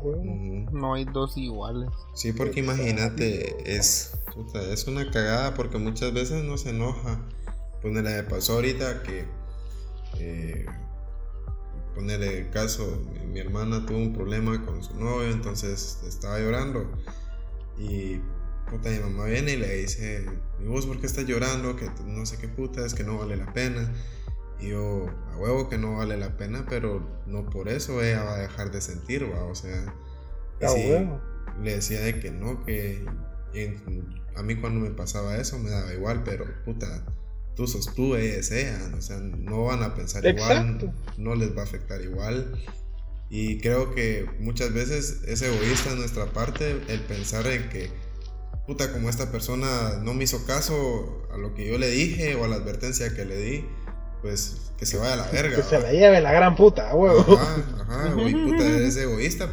[0.72, 1.90] No hay dos iguales.
[2.14, 4.18] Sí, porque imagínate, es,
[4.72, 7.26] es una cagada porque muchas veces no se enoja.
[7.82, 9.26] Ponele, me pasó ahorita que.
[10.20, 10.66] Eh,
[11.96, 13.02] ponerle el caso,
[13.32, 16.86] mi hermana tuvo un problema con su novio, entonces estaba llorando.
[17.78, 18.20] Y
[18.70, 20.26] puta, mi mamá viene y le dice,
[20.60, 21.76] ¿y vos por qué estás llorando?
[21.76, 23.94] Que no sé qué puta, es que no vale la pena.
[24.60, 28.36] Y yo, a huevo que no vale la pena, pero no por eso ella va
[28.36, 29.94] a dejar de sentir, va, o sea.
[31.62, 33.06] Le decía de que no, que
[34.36, 37.06] a mí cuando me pasaba eso me daba igual, pero puta,
[37.56, 41.56] tú sos tú, ella es ella, o sea, no van a pensar igual, no les
[41.56, 42.54] va a afectar igual.
[43.30, 47.92] Y creo que muchas veces es egoísta en nuestra parte el pensar en que
[48.70, 52.46] puta, como esta persona no me hizo caso a lo que yo le dije o
[52.46, 53.66] a la advertencia que le di,
[54.22, 55.56] pues que se vaya a la verga.
[55.56, 57.36] Que se la lleve la gran puta, huevo.
[57.36, 59.50] Ajá, ajá, güey, puta, es egoísta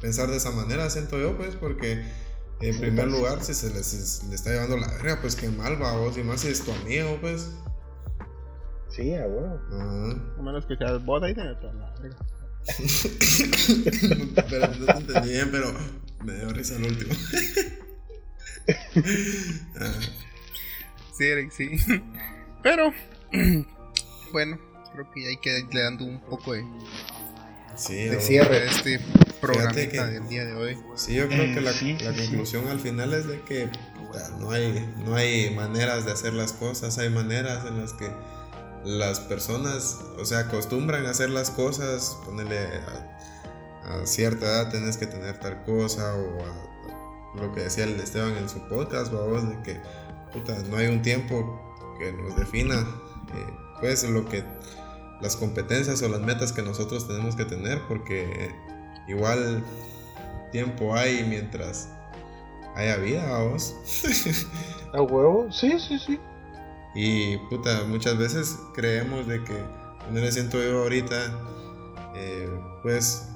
[0.00, 2.04] pensar de esa manera, siento yo, pues, porque
[2.60, 6.16] en primer lugar, si se le, está llevando la verga, pues qué mal va vos,
[6.16, 7.50] y más si es tu amigo, pues.
[8.90, 9.60] Sí, a huevo.
[9.72, 12.16] A menos que seas boda y te la verga.
[14.48, 15.74] pero no te entendí bien, pero
[16.24, 17.12] me dio risa el último.
[21.12, 21.70] sí, Eric, sí.
[22.62, 22.92] Pero,
[24.32, 24.58] bueno,
[24.92, 26.64] creo que ya hay que irle dando un poco de,
[27.76, 29.00] cierre a este
[29.40, 30.78] programa del día de hoy.
[30.94, 33.68] Sí, yo creo que la, conclusión al final es de que
[34.38, 38.10] no hay, no hay maneras de hacer las cosas, hay maneras en las que
[38.84, 43.18] las personas, o sea, acostumbran a hacer las cosas, ponerle a,
[43.84, 46.71] a cierta edad tenés que tener tal cosa o a
[47.34, 49.80] lo que decía el Esteban en su podcast, vamos, de que
[50.32, 51.60] puta, no hay un tiempo
[51.98, 53.46] que nos defina, eh,
[53.80, 54.44] pues lo que
[55.20, 58.50] las competencias o las metas que nosotros tenemos que tener, porque
[59.08, 59.64] igual
[60.50, 61.88] tiempo hay mientras
[62.74, 63.74] haya vida, vamos.
[64.92, 65.50] ¿A huevo?
[65.52, 66.18] Sí, sí, sí.
[66.94, 69.64] Y puta, muchas veces creemos de que,
[70.10, 71.14] no le siento yo ahorita,
[72.14, 72.50] eh,
[72.82, 73.31] pues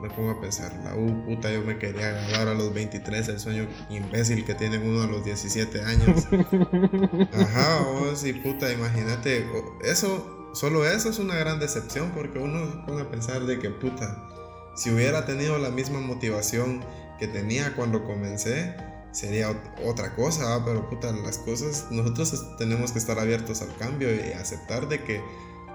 [0.00, 3.40] me pongo a pensar, la uh, puta, yo me quería agarrar a los 23, el
[3.40, 6.26] sueño imbécil que tiene uno a los 17 años.
[7.32, 9.46] Ajá, vos y puta, imagínate,
[9.82, 14.28] eso, solo eso es una gran decepción porque uno pone a pensar de que puta,
[14.76, 16.84] si hubiera tenido la misma motivación
[17.18, 18.76] que tenía cuando comencé,
[19.10, 19.50] sería
[19.84, 24.88] otra cosa, pero puta, las cosas, nosotros tenemos que estar abiertos al cambio y aceptar
[24.88, 25.20] de que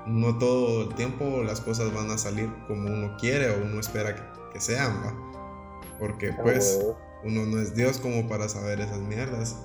[0.06, 4.16] no todo el tiempo las cosas van a salir como uno quiere o uno espera
[4.52, 5.14] que, sean, ¿va?
[6.00, 6.80] Porque pues
[7.24, 9.58] uno no es Dios como para saber esas mierdas.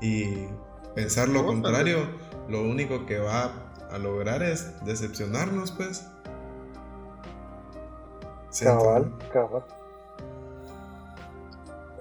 [0.00, 0.46] Y
[0.94, 2.08] pensar lo contrario,
[2.48, 3.52] lo único que va
[3.90, 6.06] a lograr es decepcionarnos, pues.
[8.60, 9.64] Cabal, cabal.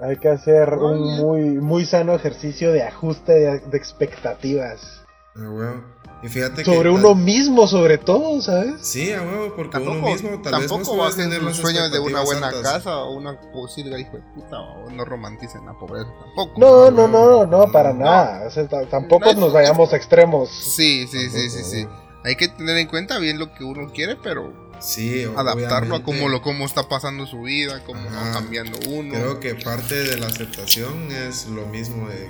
[0.01, 5.05] Hay que hacer un muy, muy sano ejercicio de ajuste de, expectativas.
[5.37, 5.81] Ah,
[6.23, 8.75] y fíjate sobre uno mismo, sobre todo, ¿sabes?
[8.81, 11.91] Sí, a huevo, porque uno mismo tal tampoco vez no va a tener los sueños
[11.91, 16.09] de una buena casa o una posible hijo de puta, o no romanticen la pobreza
[16.23, 16.59] tampoco.
[16.59, 18.47] No, no, no, no, para nada.
[18.89, 20.49] tampoco nos vayamos a extremos.
[20.49, 21.87] Sí, sí, sí, sí, sí.
[22.23, 26.27] Hay que tener en cuenta bien lo que uno quiere, pero Sí, adaptarlo a cómo,
[26.27, 29.13] lo, cómo está pasando su vida, cómo va cambiando uno.
[29.13, 32.29] Creo que parte de la aceptación es lo mismo de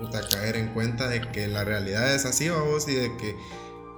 [0.00, 3.36] puta, caer en cuenta de que la realidad es así, vamos, y de que,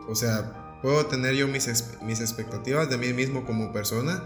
[0.08, 1.68] o sea, puedo tener yo mis,
[2.02, 4.22] mis expectativas de mí mismo como persona,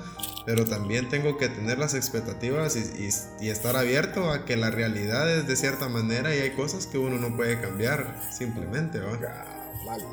[0.47, 5.31] pero también tengo que tener las expectativas y, y, estar abierto a que la realidad
[5.31, 9.19] es de cierta manera y hay cosas que uno no puede cambiar, simplemente, ¿va?
[9.87, 10.05] Vale.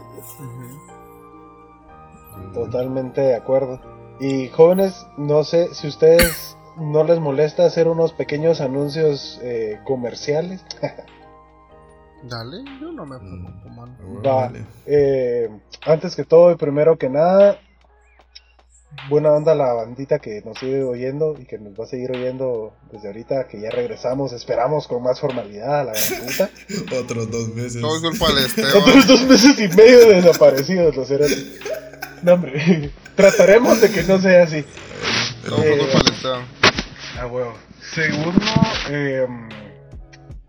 [2.53, 3.79] Totalmente de acuerdo.
[4.19, 10.63] Y jóvenes, no sé si ustedes no les molesta hacer unos pequeños anuncios eh, comerciales.
[12.23, 14.51] Dale, yo no me pongo mm, Va,
[14.85, 15.49] eh,
[15.85, 17.59] antes que todo y primero que nada,
[19.09, 22.73] buena onda la bandita que nos sigue oyendo y que nos va a seguir oyendo
[22.91, 26.49] desde ahorita que ya regresamos, esperamos con más formalidad a la gran puta.
[26.97, 27.83] Otros dos meses.
[27.83, 31.09] Otros dos meses y medio desaparecidos los
[32.23, 32.91] no, hombre.
[33.15, 34.63] Trataremos de que no sea así.
[35.49, 35.77] No, eh,
[37.19, 37.53] ah, huevo.
[37.93, 38.39] Segundo,
[38.89, 39.27] eh,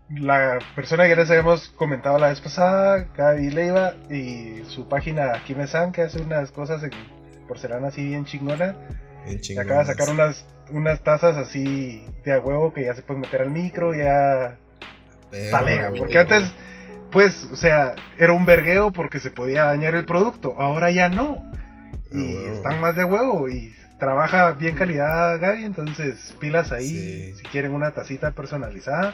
[0.09, 5.91] la persona que les habíamos comentado la vez pasada, Gaby Leiva, y su página Kimesan,
[5.91, 6.91] que hace unas cosas en
[7.47, 8.75] porcelana así bien chingona.
[9.25, 13.21] Bien acaba de sacar unas, unas tazas así de a huevo que ya se pueden
[13.21, 14.57] meter al micro, ya.
[15.51, 16.53] Talega, porque antes
[17.11, 20.55] pues, o sea, era un vergueo porque se podía dañar el producto.
[20.59, 21.49] Ahora ya no
[22.11, 27.73] y están más de huevo y trabaja bien calidad Gaby, entonces pilas ahí si quieren
[27.73, 29.13] una tacita personalizada.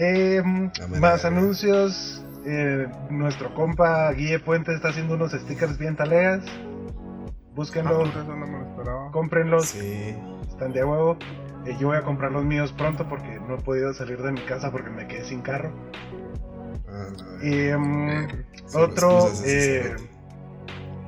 [0.00, 2.24] Em, más anuncios.
[2.46, 6.42] Eh, nuestro compa Guille Puente está haciendo unos stickers bien taleas.
[7.54, 9.74] Búsquenlos, ah, cómprenlos.
[9.74, 11.18] Están de huevo.
[11.66, 14.40] Eh, yo voy a comprar los míos pronto porque no he podido salir de mi
[14.40, 15.70] casa porque me quedé sin carro.
[16.88, 17.08] Ah,
[17.42, 18.26] y, em,
[18.72, 19.30] otro,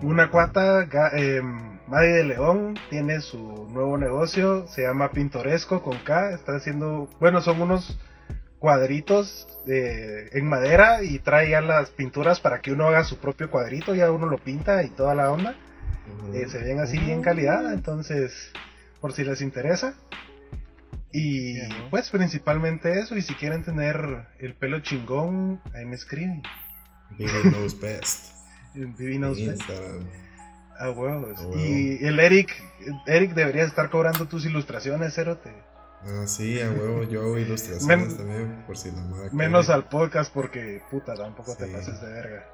[0.03, 1.41] una cuata, eh,
[1.89, 7.63] de León, tiene su nuevo negocio, se llama Pintoresco con K, está haciendo, bueno, son
[7.63, 7.99] unos
[8.63, 13.51] cuadritos de, en madera y trae ya las pinturas para que uno haga su propio
[13.51, 15.57] cuadrito, ya uno lo pinta y toda la onda.
[16.33, 18.53] Eh, se ven así bien calidad, entonces,
[19.01, 19.95] por si les interesa.
[21.11, 21.59] Y
[21.91, 26.41] pues principalmente eso, y si quieren tener el pelo chingón, ahí me escriben.
[27.19, 28.33] knows best.
[28.75, 30.07] Divinos Instagram.
[30.79, 31.37] Ah, huevos.
[31.57, 32.63] Y el Eric,
[33.07, 35.51] Eric debería estar cobrando tus ilustraciones, Cerote.
[36.05, 39.31] Ah, sí, a huevo, yo hago ilustraciones también, por si la madre.
[39.33, 42.49] Menos al podcast porque, puta, tampoco te pases de verga.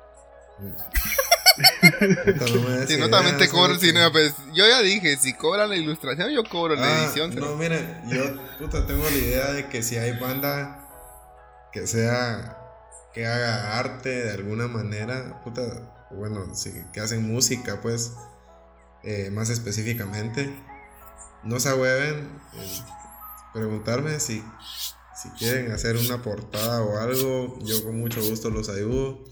[2.87, 6.31] si no también te cobro, si no, pues, yo ya dije, si cobran la ilustración,
[6.31, 7.35] yo cobro la ah, edición.
[7.37, 8.23] No, miren, yo,
[8.59, 10.87] puta, tengo la idea de que si hay banda
[11.73, 12.59] que sea,
[13.15, 15.63] que haga arte de alguna manera, puta,
[16.11, 18.13] bueno, sí, que hacen música, pues,
[19.05, 20.55] eh, más específicamente,
[21.45, 22.29] no se ahueven
[23.53, 24.43] preguntarme si,
[25.21, 29.25] si quieren hacer una portada o algo, yo con mucho gusto los ayudo.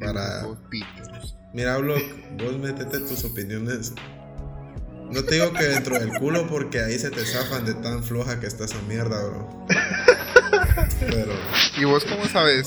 [0.00, 0.46] Para...
[1.52, 1.94] Mira, hablo,
[2.42, 3.92] vos métete tus opiniones.
[5.10, 8.40] No te digo que dentro del culo porque ahí se te zafan de tan floja
[8.40, 9.66] que está esa mierda, bro.
[11.00, 11.32] Pero...
[11.76, 12.66] ¿Y vos cómo sabes?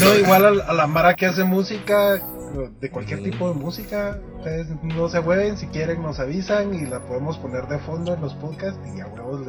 [0.00, 2.22] no, igual a, la Mara que hace música,
[2.54, 7.00] de cualquier tipo de música, ustedes no se mueven, si quieren nos avisan y la
[7.00, 9.46] podemos poner de fondo en los podcasts y a huevos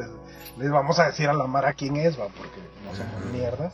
[0.58, 3.72] les, vamos a decir a la Mara quién es, va, porque no somos mierdas.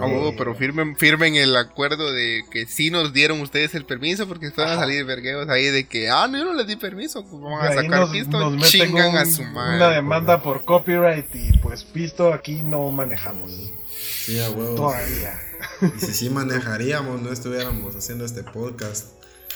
[0.00, 4.50] A pero firmen, firmen el acuerdo de que sí nos dieron ustedes el permiso porque
[4.50, 7.62] van a salir vergueos ahí de que, ah, no, yo no les di permiso, vamos
[7.62, 9.76] a sacar pisto, chingan a su madre.
[9.76, 13.52] Una demanda por copyright y pues pisto aquí no manejamos.
[13.88, 14.74] Sí, a huevos.
[14.74, 15.47] Todavía.
[15.96, 19.06] Y si sí manejaríamos, no estuviéramos haciendo este podcast.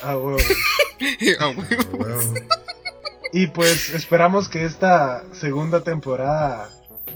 [0.02, 0.42] A huevos.
[1.40, 2.24] a huevos.
[3.32, 6.68] Y pues esperamos que esta segunda temporada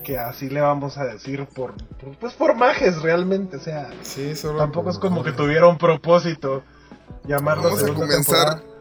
[0.05, 4.37] que así le vamos a decir por, por- pues por majes realmente, o sea, Sí,
[4.37, 5.45] solo tampoco es como que majes.
[5.45, 6.63] tuviera un propósito
[7.27, 8.61] llamarlo Vamos a segunda comenzar.
[8.61, 8.77] temporada.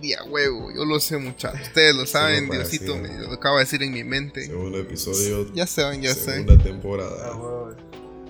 [0.00, 1.60] Día huevo, yo lo sé muchachos.
[1.68, 4.44] Ustedes lo saben, Diosito me lo acaba de decir en mi mente.
[4.46, 5.46] Segundo episodio.
[5.54, 6.32] Ya saben, ya sé.
[6.32, 7.36] segunda Ah, temporada.
[7.36, 7.70] huevo.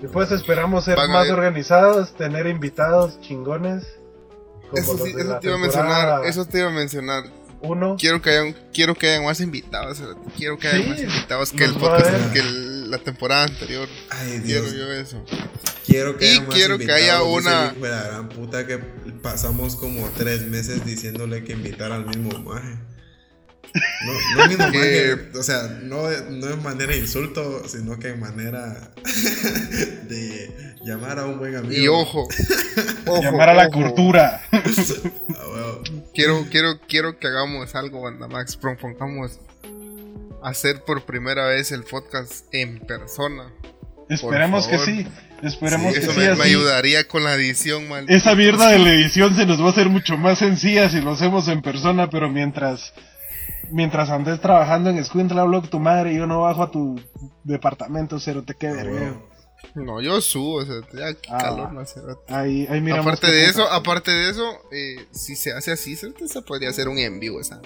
[0.01, 3.83] Después esperamos ser Van más organizados, tener invitados chingones.
[4.69, 6.25] como Eso sí, eso te iba a mencionar.
[6.25, 7.23] Eso te iba a mencionar.
[7.61, 7.95] Uno.
[7.99, 10.01] Quiero que hayan, quiero que hayan más invitados.
[10.37, 13.87] Quiero que hayan Sí, más invitados que el podcast, que el- la temporada anterior.
[14.11, 14.73] Ay, Quiero Dios.
[14.75, 15.23] yo eso.
[15.87, 20.07] Quiero que Y haya más quiero que haya una- la gran puta que pasamos como
[20.15, 22.77] tres meses diciéndole que invitara al mismo maje.
[24.05, 24.13] No,
[24.43, 28.91] no mismo Que- o sea, no, no en manera de insulto, sino que en manera
[30.09, 31.73] de llamar a un buen amigo.
[31.81, 32.27] Y ojo,
[33.05, 33.81] ojo, Llamar a la ojo.
[33.81, 34.41] cultura.
[35.57, 35.77] Ah.
[36.13, 38.55] Quiero, quiero, quiero que hagamos algo, Banda Max.
[38.57, 39.39] Propongamos
[40.43, 43.51] hacer por primera vez el podcast en persona.
[44.09, 45.07] Esperemos que sí.
[45.43, 46.19] Esperemos Sí, que Eso sí.
[46.19, 48.05] me, me ayudaría con la edición, mal.
[48.09, 51.11] Esa mierda de la edición se nos va a hacer mucho más sencilla si lo
[51.11, 52.93] hacemos en persona, pero mientras
[53.71, 56.99] mientras andes trabajando en Squintla Blog tu madre y yo no bajo a tu
[57.43, 59.13] departamento, cero te quede.
[59.73, 61.37] No, yo subo, o sea, ya Ah.
[61.41, 62.21] calor no hace rato.
[62.27, 66.13] Ahí, ahí miramos Aparte de eso, aparte de eso, eh, si se hace así, se,
[66.27, 67.61] se podría hacer un en vivo esa.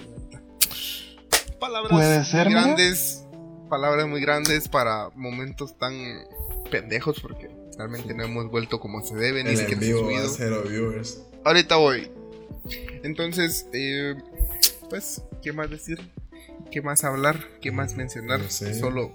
[1.58, 3.24] Palabras Puede ser, muy grandes,
[3.68, 5.92] palabras muy grandes para momentos tan
[6.70, 10.28] pendejos porque realmente no hemos vuelto como se debe ni siquiera subido.
[10.28, 11.20] cero viewers.
[11.44, 12.10] Ahorita voy.
[13.02, 14.14] Entonces, eh,
[14.88, 16.10] pues, ¿qué más decir?
[16.70, 17.38] ¿Qué más hablar?
[17.60, 18.40] ¿Qué más mencionar?
[18.40, 18.78] No sé.
[18.78, 19.12] Solo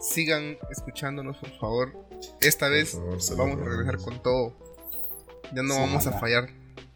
[0.00, 1.92] sigan escuchándonos, por favor.
[2.40, 4.56] Esta Por vez favor, vamos a regresar con todo.
[5.54, 6.48] Ya no Sí, vamos a fallar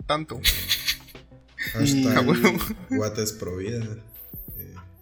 [0.07, 0.41] tanto.
[1.73, 2.53] Hashtag Ah, bueno.
[2.91, 3.85] What es Provida.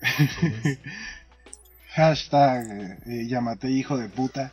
[0.03, 0.79] Eh,
[1.95, 4.53] Hashtag eh, llámate hijo de puta.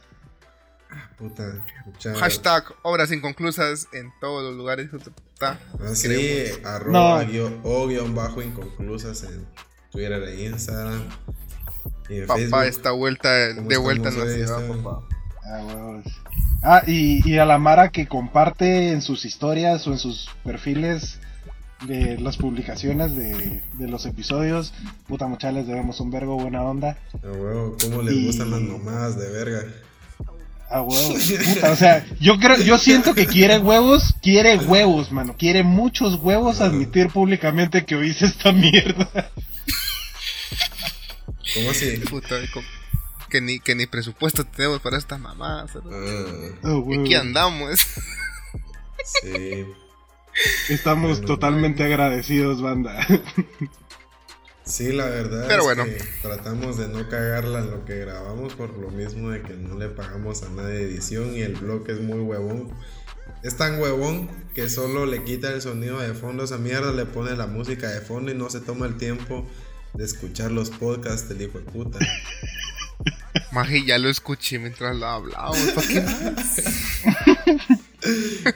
[1.17, 1.65] puta.
[1.85, 4.89] mucha- Hashtag obras inconclusas en todos los lugares.
[5.49, 6.65] Ah, Queremos.
[6.65, 7.31] arroba No.
[7.31, 9.45] guión- o guion bajo inconclusas en
[9.91, 11.01] Twitter e Instagram.
[12.09, 12.63] Y en Papá Facebook.
[12.63, 15.07] está vuelta, ¿Cómo de vuelta en la ciudad, Está- papá.
[15.45, 16.01] Ah.
[16.63, 21.19] Ah, y, y a la Mara que comparte en sus historias o en sus perfiles
[21.87, 24.71] de las publicaciones de, de los episodios.
[25.07, 26.97] Puta mucha, les debemos un vergo buena onda.
[27.23, 29.63] A huevo, ¿cómo les Y- gustan las mamadas de verga?
[30.71, 31.31] Ah, huevos.
[31.53, 35.35] Puta, o sea, yo creo, yo siento que quiere huevos, quiere huevos, mano.
[35.37, 39.31] Quiere muchos huevos admitir públicamente que oíste esta mierda.
[41.53, 41.97] ¿Cómo así?
[42.09, 42.35] Puta,
[43.29, 45.75] que ni, que ni presupuesto tenemos para estas mamadas.
[45.75, 45.81] ¿no?
[45.91, 47.79] Ah, Ah, aquí andamos.
[49.21, 49.65] sí.
[50.69, 53.05] Estamos Bueno, totalmente agradecidos, banda.
[54.63, 55.85] Sí, la verdad Pero es bueno.
[55.85, 59.75] que tratamos de no cagarla en lo que grabamos por lo mismo de que no
[59.77, 62.71] le pagamos a nadie de edición y el blog es muy huevón.
[63.43, 67.05] Es tan huevón que solo le quita el sonido de fondo a esa mierda, le
[67.05, 69.47] pone la música de fondo y no se toma el tiempo
[69.95, 71.99] de escuchar los podcasts del hijo de puta.
[73.51, 75.57] Maje, ya lo escuché mientras lo hablábamos.
[75.75, 76.57] ¿Para qué más?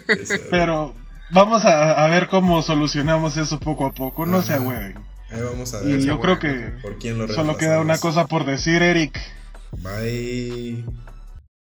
[0.07, 0.93] Eso, Pero
[1.31, 4.25] vamos a, a ver cómo solucionamos eso poco a poco.
[4.25, 4.63] No se Ajá.
[5.31, 7.97] Ahí vamos a Y ver yo bueno, creo que por quién lo solo queda una
[7.97, 9.19] cosa por decir, Eric.
[9.71, 10.83] Bye.